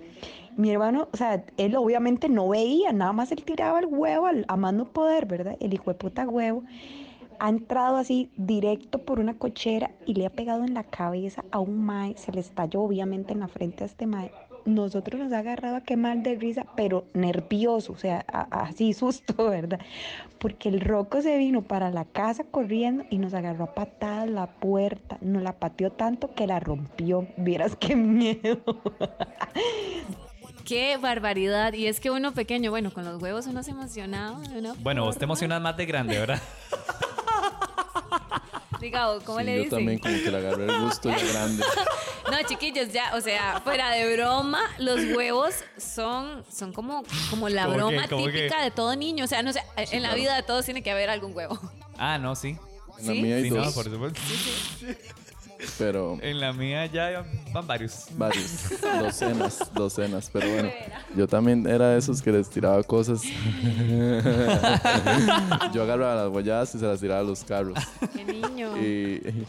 [0.58, 4.46] Mi hermano, o sea, él obviamente no veía, nada más él tiraba el huevo al,
[4.48, 5.58] a más no poder, ¿verdad?
[5.60, 6.64] El hijo de puta huevo
[7.40, 11.60] ha entrado así directo por una cochera y le ha pegado en la cabeza a
[11.60, 14.32] un mae, se le estalló obviamente en la frente a este mae.
[14.66, 18.94] Nosotros nos ha agarrado a quemar de risa, pero nervioso, o sea, a- a- así
[18.94, 19.80] susto, ¿verdad?
[20.40, 24.48] Porque el roco se vino para la casa corriendo y nos agarró a patadas la
[24.48, 27.28] puerta, nos la pateó tanto que la rompió.
[27.38, 28.62] Vieras qué miedo.
[30.66, 31.74] Qué barbaridad.
[31.74, 34.40] Y es que uno pequeño, bueno, con los huevos uno se emocionaba.
[34.40, 36.42] de Bueno, vos te emocionas más de grande, ¿verdad?
[38.80, 39.78] Diga, ¿cómo Sí, le yo dicen?
[39.80, 41.64] también como que le agarré el gusto ya grande.
[42.42, 47.66] No, chiquillos, ya, o sea, fuera de broma, los huevos son, son como, como la
[47.66, 49.26] ¿Cómo broma típica de todo niño.
[49.26, 51.60] O sea, no sé, en la vida de todos tiene que haber algún huevo.
[51.98, 52.58] Ah, no, sí.
[53.00, 53.22] En la ¿Sí?
[53.22, 54.20] mía hay Sí, no, dos, por supuesto.
[55.78, 57.24] Pero En la mía ya
[57.54, 58.06] van varios.
[58.18, 58.70] varios.
[59.00, 60.30] Docenas, docenas.
[60.32, 60.70] Pero bueno,
[61.16, 63.22] yo también era de esos que les tiraba cosas.
[65.74, 67.78] yo agarraba las guayadas y se las tiraba a los carros.
[68.16, 68.78] Qué niño.
[68.78, 69.46] Y,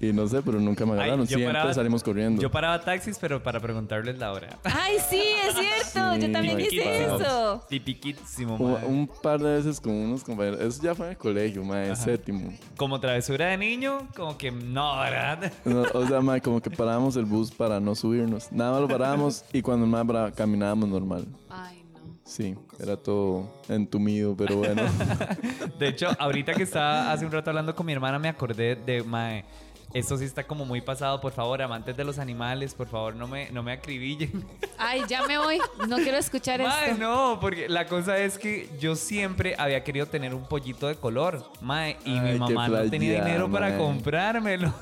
[0.00, 1.20] y no sé, pero nunca me agarraron.
[1.22, 2.40] Ay, Siempre paraba- salimos corriendo.
[2.40, 4.58] Yo paraba taxis, pero para preguntarles la hora.
[4.64, 6.14] Ay, sí, es cierto.
[6.14, 7.64] Sí, Yo también hice eso.
[7.68, 10.60] Tipiquísimo, un par de veces con unos compañeros.
[10.60, 12.52] Eso ya fue en el colegio, ma, en séptimo.
[12.76, 15.52] Como travesura de niño, como que no, ¿verdad?
[15.64, 18.50] No, o sea, ma, como que parábamos el bus para no subirnos.
[18.52, 21.26] Nada más lo parábamos y cuando más caminábamos normal.
[21.48, 22.00] Ay, no.
[22.24, 24.82] Sí, era todo entumido, pero bueno.
[25.78, 29.02] De hecho, ahorita que estaba hace un rato hablando con mi hermana, me acordé de,
[29.02, 29.44] mae,
[29.94, 31.20] esto sí está como muy pasado.
[31.20, 34.44] Por favor, amantes de los animales, por favor, no me, no me acribillen.
[34.78, 35.58] Ay, ya me voy.
[35.88, 37.00] No quiero escuchar Mae, esto.
[37.02, 41.44] no, porque la cosa es que yo siempre había querido tener un pollito de color,
[41.60, 43.78] mae, y Ay, mi mamá no tenía playa, dinero para mae.
[43.78, 44.72] comprármelo.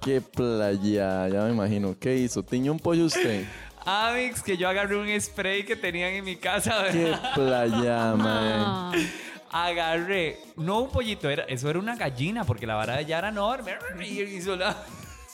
[0.00, 1.94] Qué playa, ya me imagino.
[1.98, 2.42] ¿Qué hizo?
[2.42, 3.44] ¿Tiñó un pollo usted?
[3.84, 6.84] Amix, que yo agarré un spray que tenían en mi casa.
[6.90, 8.92] Qué playa, man.
[9.52, 13.72] Agarré, no un pollito, era, eso era una gallina, porque la vara ya era enorme.
[14.00, 14.76] Y hizo la.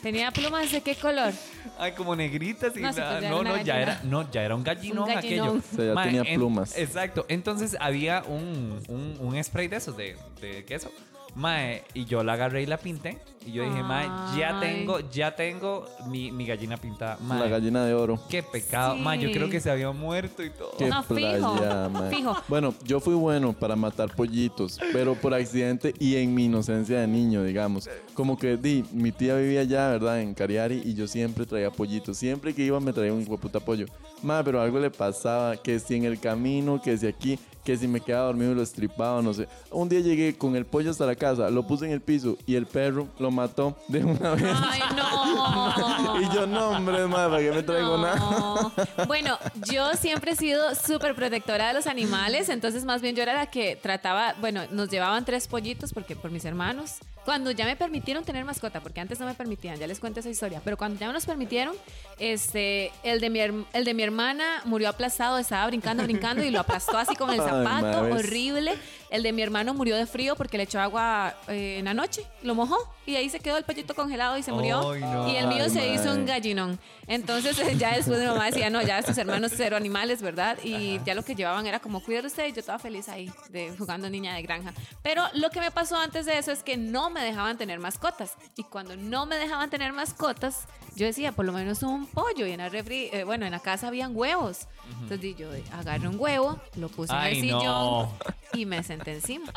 [0.03, 1.33] Tenía plumas de qué color.
[1.79, 3.93] Ay, como negritas y No, sí, pues ya no, era una no, ya gallina.
[3.93, 5.49] era, no, ya era un gallinón, Un gallinón.
[5.49, 5.63] aquello.
[5.73, 6.77] O sea, ya tenía plumas.
[6.77, 7.27] Exacto.
[7.29, 10.91] Entonces había un, un, un spray de esos de, de queso.
[11.37, 13.19] Mae, y yo la agarré y la pinté.
[13.47, 17.17] Y yo dije, mae, ya tengo, ya tengo mi, mi gallina pintada.
[17.21, 18.19] Mae, La gallina de oro.
[18.29, 18.97] Qué pecado.
[18.97, 19.03] Sí.
[19.03, 20.73] Mae, yo creo que se había muerto y todo.
[20.79, 22.11] Qué No, fijo, playa, man.
[22.11, 22.35] fijo.
[22.49, 27.07] Bueno, yo fui bueno para matar pollitos, pero por accidente y en mi inocencia de
[27.07, 27.89] niño, digamos.
[28.15, 30.21] Como que di, mi tía vivía allá, ¿verdad?
[30.23, 32.17] En Cariari y yo siempre traía pollitos.
[32.17, 33.87] Siempre que iba me traía un hueputa pollo.
[34.23, 37.89] Ma, pero algo le pasaba, que si en el camino, que si aquí, que si
[37.89, 39.49] me quedaba dormido y lo estripaba, no sé.
[39.73, 42.55] Un día llegué con el pollo hasta la casa, lo puse en el piso y
[42.55, 44.57] el perro lo mató de una vez.
[44.71, 46.21] Ay, no.
[46.23, 48.17] y yo, no, hombre, ma, ¿para qué me traigo nada?
[48.17, 48.73] No.
[49.09, 49.37] Bueno,
[49.69, 53.47] yo siempre he sido súper protectora de los animales, entonces más bien yo era la
[53.47, 57.01] que trataba, bueno, nos llevaban tres pollitos porque por mis hermanos.
[57.27, 60.31] Cuando ya me permitieron tener mascota, porque antes no me permitían, ya les cuento esa
[60.31, 61.75] historia, pero cuando ya nos permitieron,
[62.21, 66.61] este, el de mi, el de mi hermana murió aplastado, estaba brincando, brincando y lo
[66.61, 68.75] aplastó así con el zapato, horrible.
[69.11, 72.23] El de mi hermano murió de frío porque le echó agua eh, en la noche,
[72.43, 74.91] lo mojó y ahí se quedó el pollito congelado y se murió.
[74.91, 75.29] Ay, no.
[75.29, 76.79] Y el mío Ay, se hizo un gallinón.
[77.07, 80.59] Entonces ya después mi mamá decía, no, ya sus hermanos cero animales, ¿verdad?
[80.63, 83.75] Y ya lo que llevaban era como cuidar usted y yo estaba feliz ahí, de,
[83.77, 84.73] jugando niña de granja.
[85.03, 88.35] Pero lo que me pasó antes de eso es que no me dejaban tener mascotas.
[88.57, 92.47] Y cuando no me dejaban tener mascotas, yo decía, por lo menos un pollo.
[92.47, 94.67] Y en la refri, eh, bueno, en la casa habían huevos.
[95.03, 98.13] Entonces di, yo agarré un huevo, lo puse en el sillón no.
[98.55, 99.53] y me senté encima.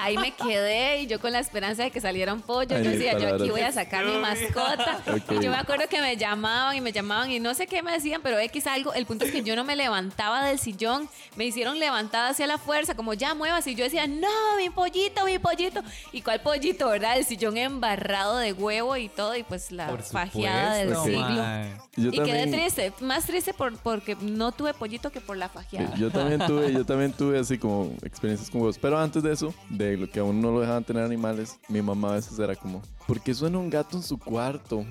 [0.00, 2.76] Ahí me quedé y yo con la esperanza de que saliera un pollo.
[2.76, 4.98] Ay, yo decía, yo aquí voy a sacar mi mascota.
[5.10, 5.32] Ok.
[5.32, 7.92] Y yo me acuerdo que me llamaban y me llamaban y no sé qué me
[7.92, 8.92] decían, pero X algo.
[8.92, 11.08] El punto es que yo no me levantaba del sillón.
[11.36, 13.66] Me hicieron levantada hacia la fuerza, como ya muevas.
[13.66, 15.82] Y yo decía, no, mi pollito, mi pollito.
[16.12, 17.18] ¿Y cuál pollito, verdad?
[17.18, 19.36] El sillón embarrado de huevo y todo.
[19.36, 21.80] Y pues la Por fajeada del supuesto, siglo.
[21.96, 25.94] Yo y quedé triste, más triste por, porque no tuve pollito que por la fajeada.
[25.96, 28.78] Yo también tuve, yo también tuve así como experiencias con huevos.
[28.78, 32.12] Pero antes de eso, de lo que aún no lo dejaban tener animales, mi mamá
[32.12, 34.84] a veces era como, ¿por qué suena un gato en su cuarto?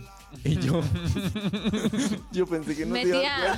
[0.43, 0.81] Y yo,
[2.31, 3.57] yo pensé que no te ibas a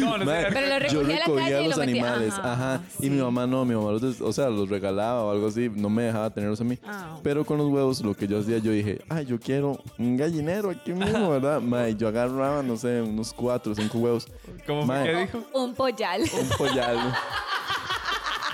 [0.00, 0.24] No, no.
[0.24, 2.52] Mae, Pero lo recogía yo a la recogía calle y los lo metía- animales, ajá,
[2.52, 2.80] ajá.
[2.98, 3.06] sí.
[3.06, 5.68] Y mi mamá no, mi mamá los, des- o sea, los regalaba o algo así,
[5.74, 6.78] no me dejaba tenerlos a mí.
[6.86, 7.16] Ah.
[7.22, 10.70] Pero con los huevos, lo que yo hacía, yo dije, ay, yo quiero un gallinero
[10.70, 11.60] aquí mismo, ¿verdad?
[11.62, 14.28] Mae, yo agarraba, no sé, unos cuatro o cinco huevos.
[14.66, 15.44] ¿Cómo fue que dijo?
[15.54, 16.22] Un pollal.
[16.22, 16.98] Un pollal.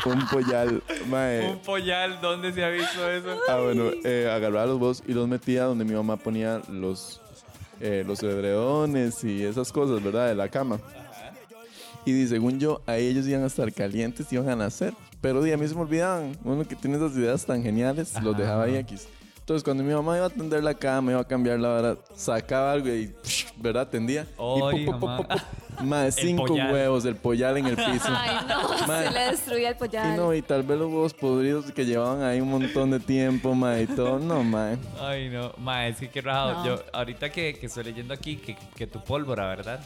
[0.06, 1.50] Un pollal, mae.
[1.50, 3.38] Un pollal, ¿dónde se ha visto eso?
[3.48, 7.20] Ah, bueno, eh, agarraba los huevos y los metía donde mi mamá ponía los,
[7.80, 10.28] eh, los edredones y esas cosas, ¿verdad?
[10.28, 10.78] De la cama.
[12.04, 14.94] Y di, según yo, ahí ellos iban a estar calientes, iban a nacer.
[15.20, 16.38] Pero a mí se me olvidaban.
[16.44, 19.08] Uno que tiene esas ideas tan geniales, los dejaba ahí X.
[19.48, 22.70] Entonces, cuando mi mamá iba a tender la cama, iba a cambiar la vara, sacaba
[22.70, 23.14] algo y,
[23.56, 23.88] ¿verdad?
[23.88, 24.26] Tendía.
[24.38, 25.16] Ay, y pop, pop, mamá.
[25.26, 25.38] pop.
[25.80, 26.70] Mae, cinco pollal.
[26.70, 28.08] huevos, el pollal en el piso.
[28.10, 30.16] Ay, no, se le destruía el Y pollal.
[30.18, 33.84] no, y tal vez los huevos podridos que llevaban ahí un montón de tiempo, mae,
[33.84, 34.18] y todo.
[34.18, 34.76] No, mae.
[35.00, 35.54] Ay, no.
[35.56, 36.58] Ma, es que qué raro.
[36.58, 36.66] No.
[36.66, 39.80] Yo, ahorita que, que estoy leyendo aquí que, que tu pólvora, ¿verdad?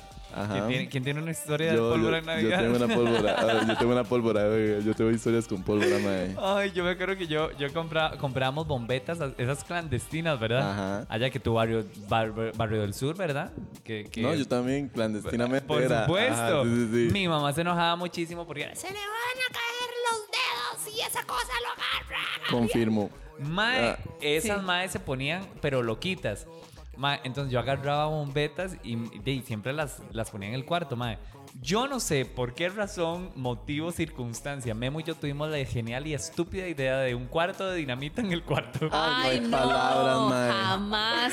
[0.50, 2.58] ¿Quién tiene, quién tiene una historia de Yo, pólvora yo- en yo Navidad?
[2.62, 3.66] tengo una pólvora.
[3.66, 4.42] yo tengo una pólvora.
[4.80, 6.36] Yo tengo historias con pólvora, mae.
[6.40, 10.70] Ay, yo me acuerdo que yo, yo compra, compramos bombetas, esas clandestinas, ¿verdad?
[10.72, 11.06] Ajá.
[11.08, 13.52] Allá que tu barrio, bar- barrio del sur, ¿verdad?
[13.84, 16.04] Que, que- No, yo también clandestinamente Por era.
[16.06, 16.32] supuesto.
[16.60, 17.12] Ajá, sí, sí, sí.
[17.12, 21.22] Mi mamá se enojaba muchísimo porque Se le van a caer los dedos y esa
[21.24, 22.50] cosa lo agarra.
[22.50, 23.10] Confirmo.
[23.38, 23.98] Mae, Ah.
[24.20, 24.66] esas Sí.
[24.66, 26.46] maes se ponían, pero loquitas.
[26.96, 28.96] Mae, entonces yo agarraba bombetas y,
[29.42, 31.18] siempre las, las ponía en el cuarto, mae.
[31.60, 34.74] Yo no sé por qué razón, motivo, circunstancia.
[34.74, 38.32] Memo y yo tuvimos la genial y estúpida idea de un cuarto de dinamita en
[38.32, 38.88] el cuarto.
[38.90, 40.50] Ay, Ay, no hay no, palabras, mae.
[40.50, 41.32] jamás.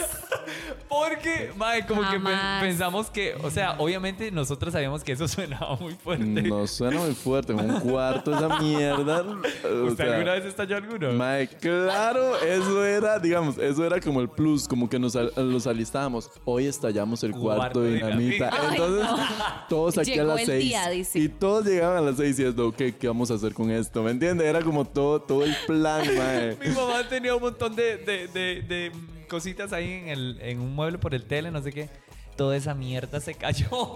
[0.90, 2.20] Porque, mae, como que
[2.60, 6.26] pensamos que, o sea, obviamente nosotros sabíamos que eso sonaba muy fuerte.
[6.42, 7.54] No suena muy fuerte.
[7.54, 9.22] Un cuarto esa mierda.
[9.64, 11.14] o ¿Usted sea, alguna vez estalló alguno?
[11.14, 16.30] Mae, claro, eso era, digamos, eso era como el plus, como que nos los alistábamos.
[16.44, 18.50] Hoy estallamos el cuarto, Cuarto de de dinamita.
[18.50, 18.50] dinamita.
[18.62, 19.18] Ay, Entonces, no.
[19.70, 20.64] todos aquí Llegó a las el seis.
[20.66, 21.20] día, dice.
[21.20, 24.04] Y todos llegaban a las seis diciendo, ¿qué, ¿qué vamos a hacer con esto?
[24.04, 24.48] ¿Me entiendes?
[24.48, 26.58] Era como todo, todo el plan, mae.
[26.64, 28.92] Mi mamá tenía un montón de, de, de, de,
[29.28, 31.90] cositas ahí en, el, en un mueble por el tele, no sé qué.
[32.36, 33.94] Toda esa mierda se cayó.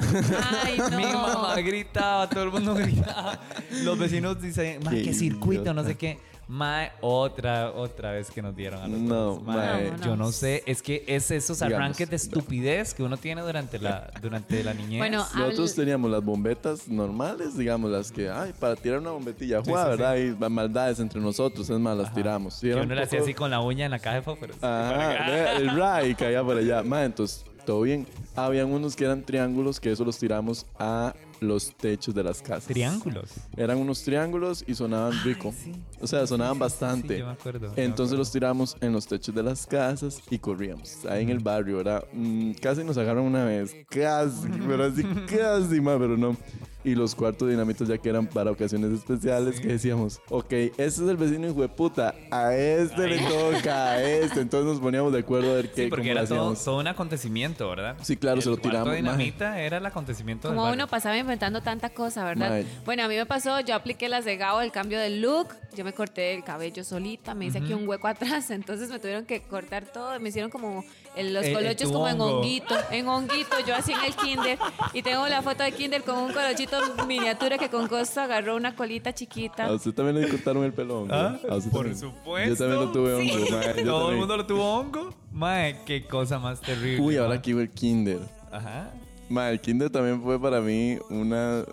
[0.64, 0.98] Ay, no.
[0.98, 3.40] Mi mamá gritaba, todo el mundo gritaba.
[3.84, 5.74] Los vecinos dicen, ma, Qué qué circuito, idiota.
[5.74, 6.20] no sé qué.
[6.48, 9.44] Ma, otra, otra vez que nos dieron a los No, dos.
[9.44, 9.92] Ma, mae.
[9.92, 10.06] No, no.
[10.06, 13.80] Yo no sé, es que es esos Digamos, arranques de estupidez que uno tiene durante
[13.80, 15.00] la, durante la niñez.
[15.00, 19.62] Bueno, Nosotros habl- teníamos las bombetas normales, digamos, las que, ay, para tirar una bombetilla,
[19.64, 20.18] juega, sí, ¿verdad?
[20.18, 22.56] Y maldades entre nosotros, es más, las tiramos.
[22.56, 24.16] Sí, que era uno un le hacía poco- así con la uña en la caja
[24.18, 24.58] de fósforos.
[24.62, 26.84] Ajá, ve, el Ray caía por allá.
[26.84, 28.08] Ma, entonces, todo bien.
[28.36, 32.66] Habían unos que eran triángulos que eso los tiramos a los techos de las casas.
[32.68, 33.32] Triángulos.
[33.58, 35.54] Eran unos triángulos y sonaban rico.
[36.00, 37.16] O sea, sonaban bastante.
[37.16, 38.18] sí, yo me acuerdo, me Entonces acuerdo.
[38.18, 41.06] los tiramos en los techos de las casas y corríamos.
[41.06, 42.06] Ahí en el barrio, ¿verdad?
[42.14, 43.76] Mm, casi nos agarraron una vez.
[43.90, 46.38] Casi, pero así, casi, ma, pero no.
[46.84, 51.00] Y los cuartos dinamitos ya que eran para ocasiones especiales que decíamos, ok, este es
[51.00, 54.42] el vecino hijo de puta, a este le toca, a este.
[54.42, 57.96] Entonces nos poníamos de acuerdo a ver qué, Sí, porque era todo, un acontecimiento, ¿verdad?
[58.02, 62.24] Sí, claro, se lo tiramos, dinamita era el acontecimiento Como uno pasaba inventando tanta cosa,
[62.24, 62.64] ¿verdad?
[62.86, 65.84] Bueno, a mí me pasó, yo apliqué las de Gabo, el cambio de look, yo
[65.84, 69.42] me corté el cabello solita, me hice aquí un hueco atrás, entonces me tuvieron que
[69.42, 70.84] cortar todo, me hicieron como
[71.16, 74.58] el- los el colochos como en honguito, en honguito, yo así en el kinder,
[74.94, 78.76] y tengo la foto de kinder con un colochito miniatura que con costo agarró una
[78.76, 79.66] colita chiquita.
[79.66, 81.14] A usted también le cortaron el pelo, hongo?
[81.14, 81.40] ¿Ah?
[81.50, 81.98] A usted Por también.
[81.98, 82.50] supuesto.
[82.50, 83.52] Yo también lo tuve hongo, Sí.
[83.52, 85.14] mae, yo Todo el mundo lo tuvo hongo.
[85.32, 87.02] Mae, qué cosa más terrible.
[87.04, 87.42] Uy, ahora mae.
[87.42, 88.20] que iba el kinder.
[88.52, 88.92] Ajá.
[89.30, 91.64] Ma, el kinder también fue para mí una...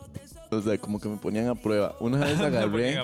[0.50, 1.94] O sea, como que me ponían a prueba.
[2.00, 2.98] Una vez agarré...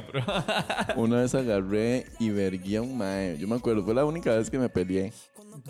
[0.97, 3.37] Una vez agarré y vergué a un mae.
[3.39, 5.13] Yo me acuerdo, fue la única vez que me peleé.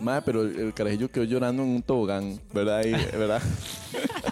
[0.01, 2.85] Mae, pero el, el carajillo quedó llorando en un tobogán, ¿verdad?
[2.85, 3.43] Y, ¿verdad?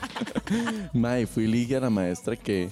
[0.92, 2.70] mae, fui ligue a la maestra que...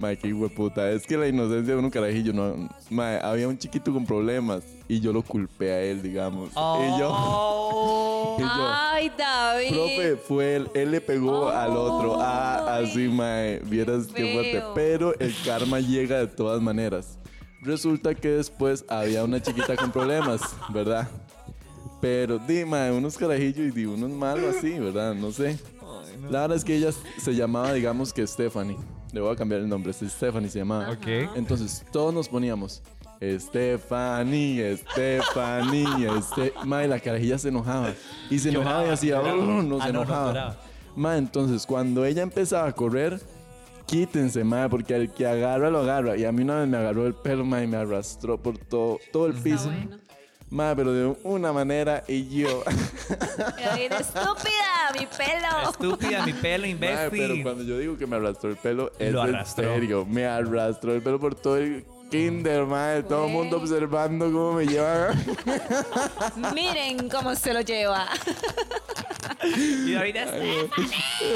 [0.00, 0.90] Mae, qué puta.
[0.90, 2.70] Es que la inocencia de un carajillo, no...
[2.88, 6.48] Mae, había un chiquito con problemas y yo lo culpé a él, digamos.
[6.52, 7.10] Y yo...
[7.12, 8.36] Oh.
[8.38, 9.68] y yo Ay, David.
[9.68, 12.16] Profe, fue él, él le pegó al otro.
[12.18, 13.60] Ah, así, mae.
[13.66, 14.62] Vieras qué fuerte.
[14.74, 17.18] Pero el karma llega de todas maneras.
[17.60, 20.40] Resulta que después había una chiquita con problemas,
[20.72, 21.10] ¿verdad?
[22.00, 25.14] Pero, di, mae, unos carajillos y di, unos malos así, ¿verdad?
[25.14, 25.58] No sé.
[26.30, 28.76] La verdad es que ella se llamaba, digamos que Stephanie.
[29.12, 29.92] Le voy a cambiar el nombre.
[29.92, 30.90] Stephanie se llamaba.
[30.92, 31.06] Ok.
[31.36, 32.82] Entonces, todos nos poníamos.
[33.20, 36.52] Stephanie, Stephanie, este.
[36.64, 37.92] Mae, la carajilla se enojaba.
[38.30, 39.20] Y se enojaba y hacía.
[39.20, 40.26] "Oh", no Ah, se no, no, enojaba.
[40.28, 40.56] lloraba.
[40.96, 43.20] Ma, entonces cuando ella empezaba a correr,
[43.86, 46.16] quítense, ma, porque el que agarra lo agarra.
[46.16, 48.98] Y a mí una vez me agarró el pelo, ma, y me arrastró por todo,
[49.12, 49.66] todo el piso.
[49.66, 49.98] bueno.
[50.50, 52.64] Ma, pero de una manera y yo.
[53.68, 55.70] Estúpida, mi pelo.
[55.70, 57.08] Estúpida, mi pelo, Ma, imbécil.
[57.10, 59.72] pero cuando yo digo que me arrastró el pelo, es Lo en arrastró.
[59.74, 60.04] serio.
[60.06, 62.94] Me arrastró el pelo por todo el kinder, ma.
[63.08, 65.10] Todo el mundo observando cómo me lleva.
[66.52, 68.08] Miren cómo se lo lleva.
[69.86, 70.26] Y ahorita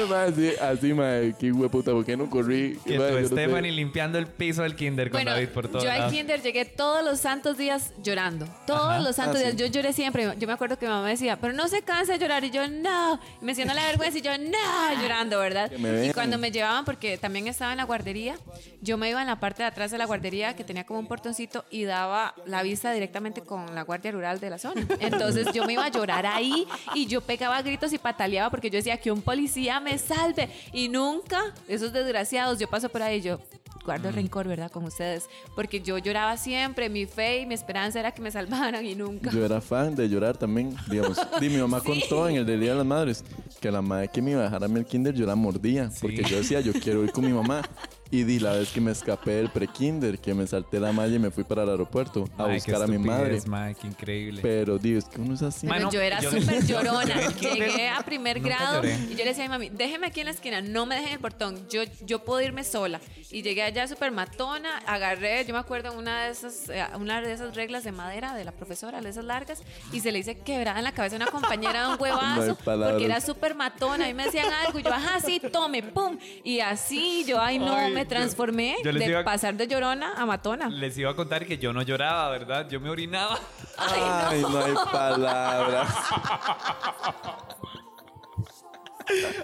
[0.09, 2.77] Mae, sí, así, mae, qué hueputa, ¿por qué no corrí?
[2.85, 3.27] que no.
[3.27, 6.65] Stephanie limpiando el piso del kinder con Bueno, David por todo yo al kinder llegué
[6.65, 8.47] todos los santos días llorando.
[8.67, 8.99] Todos Ajá.
[8.99, 9.51] los santos Ah, días.
[9.53, 9.57] sí.
[9.57, 10.33] Yo lloré siempre.
[10.37, 12.43] Yo me acuerdo que mi mamá decía, pero no se cansa de llorar.
[12.43, 13.19] Y yo, no.
[13.41, 15.71] Y me siento la vergüenza y yo, no, llorando, ¿verdad?
[15.71, 18.35] Y cuando me llevaban, porque también estaba en la guardería,
[18.81, 21.07] yo me iba en la parte de atrás de la guardería que tenía como un
[21.07, 24.85] portoncito y daba la vista directamente con la guardia rural de la zona.
[24.99, 28.77] Entonces yo me iba a llorar ahí y yo pegaba gritos y pataleaba porque yo
[28.77, 30.49] decía que un policía me salve.
[30.73, 33.39] Y nunca, esos desgraciados, yo paso por ahí y yo
[33.83, 34.71] guardo rencor, ¿verdad?
[34.71, 35.29] Con ustedes.
[35.55, 39.31] Porque yo lloraba siempre, mi fe y mi esperanza era que me salvaran y nunca.
[39.31, 41.17] Yo era fan de llorar también, digamos.
[41.41, 43.23] Y mi mamá contó en el Día de las Madres
[43.59, 45.89] que la madre que me iba a dejar a mí el kinder yo la mordía.
[46.01, 47.61] Porque yo decía, yo quiero ir con mi mamá.
[48.11, 51.19] Y di la vez que me escapé del pre-kinder, que me salté la malla y
[51.19, 53.41] me fui para el aeropuerto a qué buscar a mi madre.
[53.47, 54.41] mae, qué increíble.
[54.43, 55.65] Pero, Dios, es que uno es así.
[55.65, 57.29] Bueno, yo era súper llorona.
[57.41, 58.95] Llegué a primer grado lloré.
[59.09, 61.13] y yo le decía a mi mami, déjeme aquí en la esquina, no me dejen
[61.13, 61.67] el portón.
[61.69, 63.01] Yo, yo puedo irme sola.
[63.31, 67.33] Y llegué allá súper matona, agarré, yo me acuerdo una de esas, eh, una de
[67.33, 69.61] esas reglas de madera de la profesora, de esas largas,
[69.91, 72.55] y se le hice quebrada en la cabeza a una compañera de un No huevazo
[72.63, 74.07] porque era súper matona.
[74.09, 76.17] Y me decían algo, y yo, ajá, sí, tome, pum.
[76.43, 80.25] Y así yo, ay no, Ay, me transformé yo de a- pasar de llorona a
[80.25, 80.67] matona.
[80.69, 82.67] Les iba a contar que yo no lloraba, ¿verdad?
[82.69, 83.39] Yo me orinaba.
[83.77, 85.89] Ay, no hay palabras.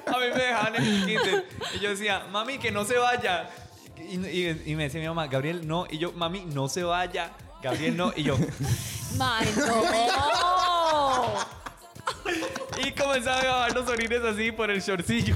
[0.07, 1.47] A mí me dejaban en el kinder.
[1.76, 3.47] Y yo decía, mami, que no se vaya.
[4.09, 5.85] Y, y- y me decía mi mamá, Gabriel, no.
[5.89, 7.31] Y yo, mami, no se vaya.
[7.61, 8.11] Gabriel, no.
[8.15, 8.35] Y yo,
[9.19, 11.51] ¡Ay, no!
[12.85, 15.35] y comenzaban a bajar los orines así por el shortcillo.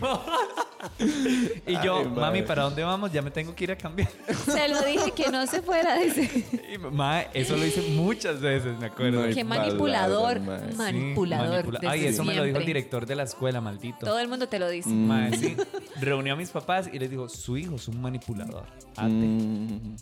[1.68, 2.42] y yo, Ay, mami.
[2.44, 3.12] ¿para dónde vamos?
[3.12, 4.10] Ya me tengo que ir a cambiar.
[4.46, 6.46] Se lo dije que no se fuera, dice.
[6.74, 9.24] Y mamá, eso lo hice muchas veces, me acuerdo.
[9.34, 10.38] Qué manipulador.
[10.38, 11.66] Sí, manipulador.
[11.66, 14.06] manipula- Ay, eso me lo dijo el director de la escuela, maldito.
[14.06, 14.90] Todo el mundo te lo dice.
[14.90, 15.56] Mae, sí.
[16.00, 18.66] Reunió a mis papás y les dijo, su hijo es un manipulador.
[18.96, 19.10] Ate".
[19.10, 19.96] Mm,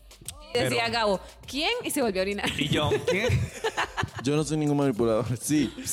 [0.56, 1.72] Y decía pero- Gabo, ¿quién?
[1.84, 2.50] Y se volvió a orinar.
[2.60, 3.28] Y yo, ¿qué?
[4.24, 5.26] yo no soy ningún manipulador.
[5.42, 5.74] Sí.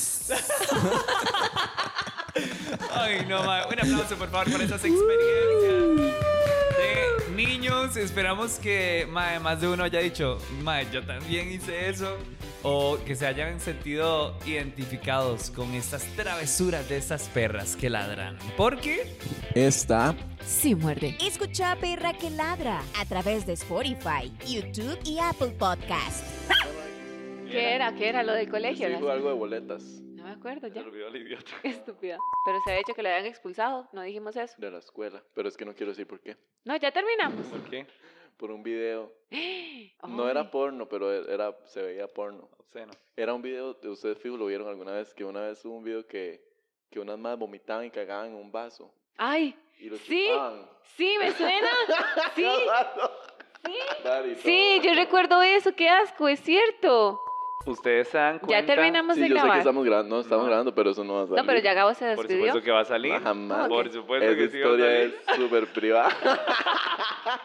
[2.94, 3.64] Ay, no, mae.
[3.66, 6.14] Un aplauso, por favor, por esas experiencias
[6.78, 7.96] de niños.
[7.96, 12.16] Esperamos que mae, más de uno haya dicho, mae, yo también hice eso.
[12.62, 18.36] O que se hayan sentido identificados con estas travesuras de estas perras que ladran.
[18.56, 19.16] Porque
[19.54, 20.14] Esta
[20.46, 21.16] Sí, muerde.
[21.22, 26.22] Escucha Perra que Ladra a través de Spotify, YouTube y Apple Podcast.
[27.50, 27.94] ¿Qué era?
[27.94, 28.88] ¿Qué era lo del colegio?
[28.90, 29.82] dijo algo de boletas
[30.40, 30.82] acuerdo ya.
[30.82, 31.50] olvidó el idiota.
[31.62, 32.18] Qué estúpida.
[32.44, 33.88] Pero se había dicho que le habían expulsado.
[33.92, 34.54] No dijimos eso.
[34.58, 35.22] de la escuela.
[35.34, 36.36] Pero es que no quiero decir por qué.
[36.64, 37.46] No, ya terminamos.
[37.46, 37.86] ¿Por qué?
[38.36, 39.12] Por un video.
[40.08, 42.48] No era porno, pero era, se veía porno.
[42.58, 42.92] Obsceno.
[43.16, 46.06] Era un video, ustedes fijo lo vieron alguna vez, que una vez hubo un video
[46.06, 46.42] que,
[46.90, 48.92] que unas más vomitaban y cagaban en un vaso.
[49.18, 50.70] Ay, Y lo sí, chupaban.
[50.96, 51.68] sí, me suena.
[52.34, 52.44] Sí,
[54.36, 54.40] sí.
[54.42, 57.20] Sí, yo recuerdo eso, qué asco, es cierto.
[57.66, 58.60] Ustedes se dan cuenta.
[58.60, 61.14] Ya terminamos Sí, de yo sé que estamos grabando, no, estamos grabando, pero eso no
[61.14, 61.40] va a salir.
[61.42, 62.46] No, pero ya Gabo se Por despidió.
[62.46, 63.12] supuesto que va a salir.
[63.12, 63.68] No, jamás.
[63.68, 65.18] Por supuesto Esa que sí va a historia salir.
[65.28, 66.10] es súper privada.